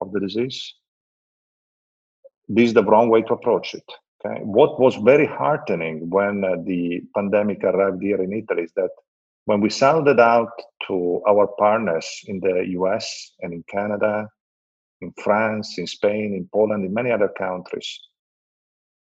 [0.01, 0.75] of the disease.
[2.47, 3.83] This is the wrong way to approach it.
[4.25, 4.41] Okay.
[4.43, 8.89] What was very heartening when uh, the pandemic arrived here in Italy is that
[9.45, 10.51] when we sounded out
[10.87, 14.27] to our partners in the US and in Canada
[15.01, 17.99] in France, in Spain, in Poland, in many other countries.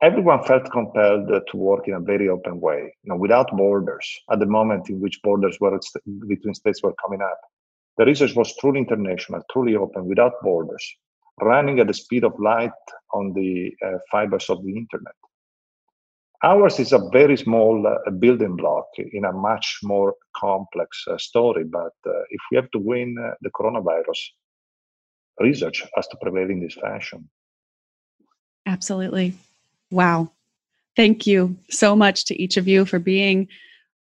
[0.03, 4.07] Everyone felt compelled to work in a very open way, you know, without borders.
[4.30, 5.78] At the moment in which borders were
[6.26, 7.40] between states were coming up,
[7.99, 10.84] the research was truly international, truly open, without borders,
[11.40, 12.70] running at the speed of light
[13.12, 15.14] on the uh, fibers of the internet.
[16.43, 21.62] Ours is a very small uh, building block in a much more complex uh, story.
[21.62, 24.18] But uh, if we have to win uh, the coronavirus,
[25.41, 27.28] research has to prevail in this fashion.
[28.66, 29.35] Absolutely.
[29.91, 30.30] Wow.
[30.97, 33.49] Thank you so much to each of you for being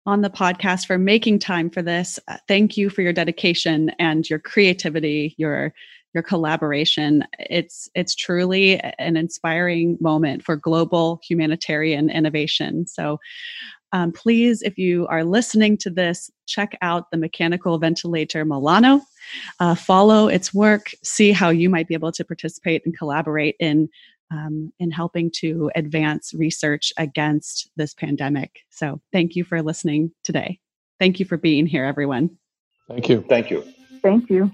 [0.04, 2.18] on the podcast, for making time for this.
[2.28, 5.72] Uh, thank you for your dedication and your creativity, your
[6.14, 7.24] your collaboration.
[7.38, 12.86] It's it's truly an inspiring moment for global humanitarian innovation.
[12.86, 13.18] So
[13.92, 19.02] Um, please, if you are listening to this, check out the mechanical ventilator Milano.
[19.60, 23.88] Uh, follow its work, see how you might be able to participate and collaborate in
[24.30, 28.60] um, in helping to advance research against this pandemic.
[28.70, 30.58] So, thank you for listening today.
[30.98, 32.38] Thank you for being here, everyone.
[32.88, 33.24] Thank you.
[33.28, 33.64] Thank you.
[34.02, 34.50] Thank you.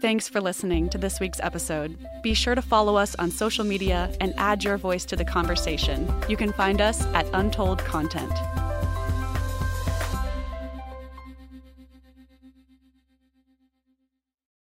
[0.00, 1.98] Thanks for listening to this week's episode.
[2.22, 6.08] Be sure to follow us on social media and add your voice to the conversation.
[6.28, 8.32] You can find us at Untold Content.